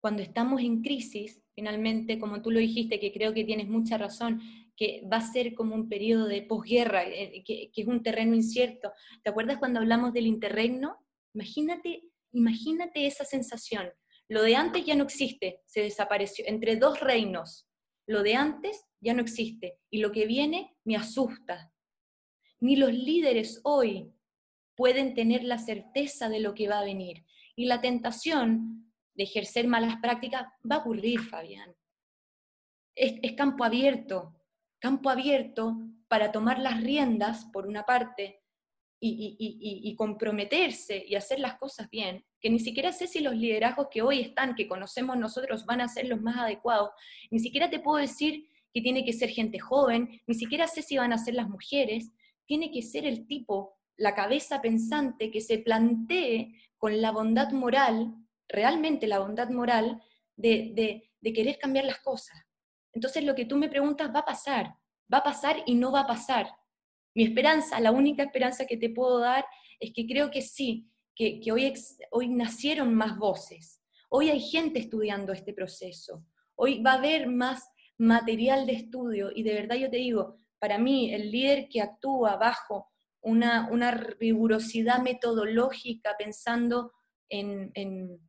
Cuando 0.00 0.22
estamos 0.22 0.62
en 0.62 0.82
crisis, 0.82 1.42
finalmente, 1.54 2.18
como 2.18 2.40
tú 2.40 2.50
lo 2.50 2.60
dijiste, 2.60 2.98
que 2.98 3.12
creo 3.12 3.34
que 3.34 3.44
tienes 3.44 3.68
mucha 3.68 3.98
razón, 3.98 4.40
que 4.76 5.02
va 5.12 5.18
a 5.18 5.32
ser 5.32 5.54
como 5.54 5.74
un 5.74 5.88
periodo 5.88 6.26
de 6.26 6.42
posguerra, 6.42 7.04
eh, 7.04 7.42
que, 7.44 7.70
que, 7.72 7.82
es 7.82 7.86
un 7.88 8.02
terreno 8.02 8.34
incierto. 8.34 8.92
¿Te 9.22 9.30
acuerdas 9.30 9.58
cuando 9.58 9.80
hablamos 9.80 10.12
del 10.12 10.26
interregno? 10.26 10.98
Imagínate, 11.34 12.04
imagínate 12.32 13.06
esa 13.06 13.24
sensación. 13.24 13.90
Lo 14.28 14.42
de 14.42 14.56
antes 14.56 14.84
ya 14.84 14.94
no 14.94 15.04
existe, 15.04 15.62
se 15.66 15.82
desapareció, 15.82 16.44
entre 16.48 16.76
dos 16.76 17.00
reinos. 17.00 17.68
Lo 18.06 18.22
de 18.22 18.34
antes 18.34 18.84
ya 19.00 19.14
no 19.14 19.22
existe 19.22 19.78
y 19.90 19.98
lo 19.98 20.12
que 20.12 20.26
viene 20.26 20.76
me 20.84 20.96
asusta. 20.96 21.72
Ni 22.60 22.76
los 22.76 22.92
líderes 22.92 23.60
hoy 23.64 24.12
pueden 24.76 25.14
tener 25.14 25.42
la 25.44 25.58
certeza 25.58 26.28
de 26.28 26.40
lo 26.40 26.54
que 26.54 26.68
va 26.68 26.80
a 26.80 26.84
venir. 26.84 27.24
Y 27.56 27.66
la 27.66 27.80
tentación 27.80 28.92
de 29.14 29.24
ejercer 29.24 29.66
malas 29.66 29.96
prácticas 30.00 30.46
va 30.70 30.76
a 30.76 30.78
ocurrir, 30.78 31.20
Fabián. 31.20 31.74
Es, 32.94 33.32
campo 33.36 33.64
abierto, 33.64 34.36
campo 34.78 35.10
abierto 35.10 35.76
para 36.08 36.32
tomar 36.32 36.58
las 36.58 36.82
riendas, 36.82 37.46
por 37.46 37.66
una 37.66 37.84
parte, 37.84 38.42
y, 38.98 39.94
comprometerse 39.96 41.04
y 41.06 41.14
hacer 41.14 41.38
las 41.38 41.56
cosas 41.56 41.88
bien, 41.90 42.24
que 42.40 42.50
ni 42.50 42.58
siquiera 42.58 42.92
sé 42.92 43.06
si 43.06 43.20
los 43.20 43.34
liderazgos 43.34 43.88
que 43.90 44.02
hoy 44.02 44.20
están, 44.20 44.54
que 44.54 44.68
conocemos 44.68 45.16
nosotros, 45.16 45.66
van 45.66 45.80
a 45.80 45.88
ser 45.88 46.06
los 46.08 46.20
más 46.20 46.38
adecuados, 46.38 46.90
ni 47.30 47.38
siquiera 47.38 47.70
te 47.70 47.80
puedo 47.80 47.98
decir 47.98 48.48
que 48.72 48.80
tiene 48.80 49.04
que 49.04 49.12
ser 49.12 49.30
gente 49.30 49.58
joven, 49.58 50.20
ni 50.26 50.34
siquiera 50.34 50.66
sé 50.66 50.82
si 50.82 50.96
van 50.96 51.12
a 51.12 51.18
ser 51.18 51.34
las 51.34 51.48
mujeres, 51.48 52.12
tiene 52.46 52.70
que 52.70 52.82
ser 52.82 53.06
el 53.06 53.26
tipo, 53.26 53.76
la 53.96 54.14
cabeza 54.14 54.60
pensante 54.60 55.30
que 55.30 55.40
se 55.40 55.58
plantee 55.58 56.54
con 56.78 57.00
la 57.00 57.10
bondad 57.10 57.50
moral, 57.52 58.14
realmente 58.48 59.06
la 59.06 59.18
bondad 59.18 59.48
moral, 59.50 60.02
de, 60.36 61.02
de 61.20 61.32
querer 61.32 61.58
cambiar 61.58 61.86
las 61.86 62.00
cosas. 62.00 62.36
Entonces 62.92 63.24
lo 63.24 63.34
que 63.34 63.46
tú 63.46 63.56
me 63.56 63.68
preguntas 63.68 64.14
va 64.14 64.20
a 64.20 64.24
pasar, 64.24 64.74
va 65.12 65.18
a 65.18 65.22
pasar 65.24 65.62
y 65.66 65.74
no 65.74 65.92
va 65.92 66.00
a 66.00 66.06
pasar. 66.06 66.50
Mi 67.16 67.24
esperanza, 67.24 67.80
la 67.80 67.92
única 67.92 68.24
esperanza 68.24 68.66
que 68.66 68.76
te 68.76 68.90
puedo 68.90 69.20
dar 69.20 69.46
es 69.80 69.90
que 69.94 70.06
creo 70.06 70.30
que 70.30 70.42
sí, 70.42 70.86
que, 71.14 71.40
hoy, 71.50 71.72
hoy 72.10 72.28
nacieron 72.28 72.94
más 72.94 73.16
voces, 73.16 73.80
hoy 74.10 74.28
hay 74.28 74.38
gente 74.38 74.80
estudiando 74.80 75.32
este 75.32 75.54
proceso, 75.54 76.26
hoy 76.56 76.82
va 76.82 76.92
a 76.92 76.98
haber 76.98 77.26
más 77.26 77.70
material 77.96 78.66
de 78.66 78.74
estudio. 78.74 79.30
Y 79.34 79.44
de 79.44 79.54
verdad 79.54 79.76
yo 79.76 79.88
te 79.88 79.96
digo, 79.96 80.36
para 80.58 80.76
mí 80.76 81.10
el 81.14 81.30
líder 81.30 81.70
que 81.70 81.80
actúa 81.80 82.36
bajo 82.36 82.92
una, 83.22 83.70
rigurosidad 84.20 85.00
metodológica 85.00 86.16
pensando 86.18 86.92
en, 87.30 87.70
en, 87.72 88.20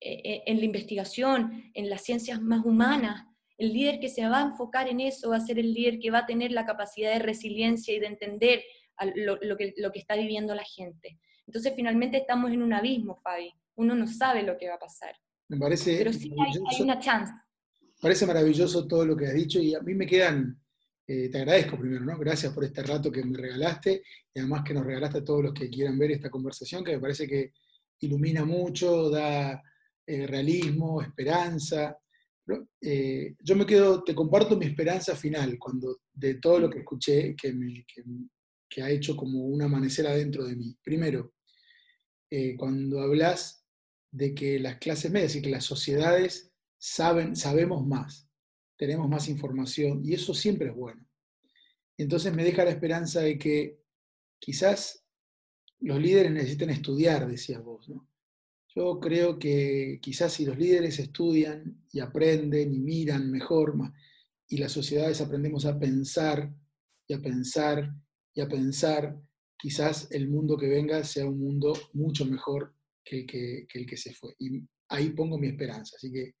e, 0.00 0.42
en 0.44 0.58
la 0.58 0.64
investigación, 0.66 1.70
en 1.72 1.88
las 1.88 2.02
ciencias 2.02 2.42
más 2.42 2.62
humanas, 2.62 3.24
el 3.58 3.72
líder 3.72 4.00
que 4.00 4.08
se 4.08 4.26
va 4.28 4.40
a 4.40 4.46
enfocar 4.46 4.88
en 4.88 5.00
eso 5.00 5.30
va 5.30 5.36
a 5.36 5.40
ser 5.40 5.58
el 5.58 5.72
líder 5.72 5.98
que 5.98 6.10
va 6.10 6.18
a 6.18 6.26
tener 6.26 6.52
la 6.52 6.66
capacidad 6.66 7.12
de 7.12 7.18
resiliencia 7.18 7.94
y 7.94 8.00
de 8.00 8.06
entender 8.06 8.62
lo, 9.14 9.56
que, 9.56 9.74
lo 9.76 9.92
que 9.92 9.98
está 9.98 10.16
viviendo 10.16 10.54
la 10.54 10.64
gente. 10.64 11.18
Entonces 11.46 11.72
finalmente 11.74 12.16
estamos 12.16 12.50
en 12.52 12.62
un 12.62 12.72
abismo, 12.72 13.16
Fabi. 13.16 13.52
Uno 13.76 13.94
no 13.94 14.06
sabe 14.06 14.42
lo 14.42 14.56
que 14.56 14.68
va 14.68 14.74
a 14.74 14.78
pasar. 14.78 15.14
Me 15.48 15.58
parece 15.58 15.98
Pero 15.98 16.12
sí 16.12 16.32
hay, 16.38 16.82
una 16.82 16.98
chance. 16.98 17.32
Parece 18.00 18.26
maravilloso 18.26 18.86
todo 18.86 19.04
lo 19.04 19.16
que 19.16 19.26
has 19.26 19.34
dicho 19.34 19.60
y 19.60 19.74
a 19.74 19.80
mí 19.80 19.94
me 19.94 20.06
quedan, 20.06 20.60
eh, 21.06 21.28
te 21.28 21.38
agradezco 21.38 21.78
primero, 21.78 22.04
¿no? 22.04 22.18
Gracias 22.18 22.52
por 22.52 22.64
este 22.64 22.82
rato 22.82 23.12
que 23.12 23.24
me 23.24 23.36
regalaste 23.36 24.02
y 24.34 24.40
además 24.40 24.62
que 24.64 24.74
nos 24.74 24.84
regalaste 24.84 25.18
a 25.18 25.24
todos 25.24 25.42
los 25.42 25.52
que 25.52 25.68
quieran 25.68 25.98
ver 25.98 26.12
esta 26.12 26.30
conversación, 26.30 26.84
que 26.84 26.92
me 26.92 27.00
parece 27.00 27.28
que 27.28 27.52
ilumina 28.00 28.44
mucho, 28.44 29.10
da 29.10 29.62
eh, 30.06 30.26
realismo, 30.26 31.00
esperanza. 31.02 31.96
Eh, 32.80 33.34
yo 33.40 33.56
me 33.56 33.66
quedo, 33.66 34.02
te 34.02 34.14
comparto 34.14 34.56
mi 34.56 34.66
esperanza 34.66 35.14
final, 35.14 35.58
cuando 35.58 36.00
de 36.12 36.34
todo 36.34 36.58
lo 36.58 36.70
que 36.70 36.80
escuché, 36.80 37.36
que, 37.36 37.52
me, 37.52 37.84
que, 38.68 38.82
ha 38.82 38.90
hecho 38.90 39.16
como 39.16 39.44
un 39.46 39.62
amanecer 39.62 40.06
adentro 40.06 40.44
de 40.44 40.56
mí. 40.56 40.76
Primero, 40.82 41.34
eh, 42.30 42.56
cuando 42.56 43.00
hablas 43.00 43.64
de 44.10 44.34
que 44.34 44.58
las 44.58 44.78
clases 44.78 45.10
medias 45.10 45.36
y 45.36 45.42
que 45.42 45.50
las 45.50 45.64
sociedades 45.64 46.52
saben, 46.78 47.36
sabemos 47.36 47.86
más, 47.86 48.28
tenemos 48.76 49.08
más 49.08 49.28
información, 49.28 50.02
y 50.04 50.14
eso 50.14 50.34
siempre 50.34 50.68
es 50.68 50.74
bueno. 50.74 51.06
Entonces 51.96 52.34
me 52.34 52.44
deja 52.44 52.64
la 52.64 52.70
esperanza 52.70 53.20
de 53.20 53.38
que 53.38 53.78
quizás 54.40 55.06
los 55.80 56.00
líderes 56.00 56.32
necesiten 56.32 56.70
estudiar, 56.70 57.28
decías 57.28 57.62
vos, 57.62 57.88
¿no? 57.88 58.08
Yo 58.74 58.98
creo 59.00 59.38
que 59.38 59.98
quizás 60.00 60.32
si 60.32 60.46
los 60.46 60.56
líderes 60.56 60.98
estudian 60.98 61.84
y 61.92 62.00
aprenden 62.00 62.72
y 62.72 62.78
miran 62.78 63.30
mejor, 63.30 63.74
y 64.48 64.58
las 64.58 64.72
sociedades 64.72 65.20
aprendemos 65.20 65.66
a 65.66 65.78
pensar 65.78 66.50
y 67.06 67.14
a 67.14 67.20
pensar 67.20 67.92
y 68.34 68.40
a 68.40 68.48
pensar, 68.48 69.18
quizás 69.58 70.10
el 70.10 70.28
mundo 70.28 70.56
que 70.56 70.68
venga 70.68 71.04
sea 71.04 71.26
un 71.26 71.38
mundo 71.38 71.72
mucho 71.92 72.24
mejor 72.24 72.74
que 73.04 73.20
el 73.20 73.26
que, 73.26 73.66
el 73.74 73.86
que 73.86 73.96
se 73.96 74.14
fue. 74.14 74.34
Y 74.38 74.62
ahí 74.88 75.10
pongo 75.10 75.38
mi 75.38 75.48
esperanza. 75.48 75.96
Así 75.96 76.10
que 76.10 76.34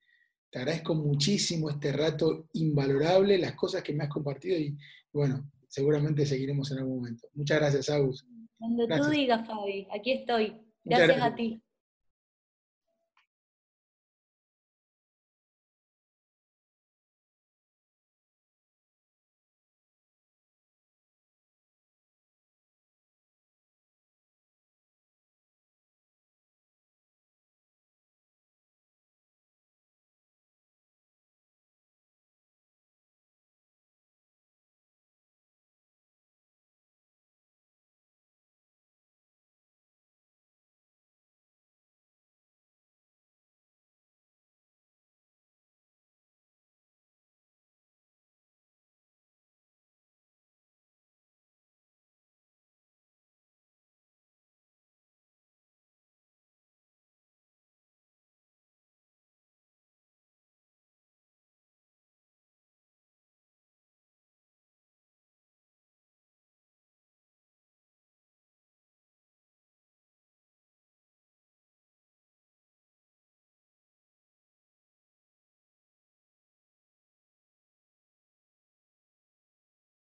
te 0.50 0.58
agradezco 0.58 0.94
muchísimo 0.94 1.70
este 1.70 1.92
rato 1.92 2.48
invalorable, 2.54 3.38
las 3.38 3.54
cosas 3.54 3.82
que 3.82 3.92
me 3.92 4.04
has 4.04 4.10
compartido 4.10 4.58
y 4.58 4.76
bueno, 5.12 5.50
seguramente 5.68 6.26
seguiremos 6.26 6.70
en 6.72 6.78
algún 6.78 6.96
momento. 6.96 7.28
Muchas 7.34 7.58
gracias, 7.58 7.90
Agus. 7.90 8.26
Cuando 8.58 8.86
tú 8.86 9.10
digas, 9.10 9.46
Fabi, 9.46 9.86
aquí 9.90 10.12
estoy. 10.12 10.56
gracias. 10.84 11.22
a 11.22 11.34
ti. 11.34 11.62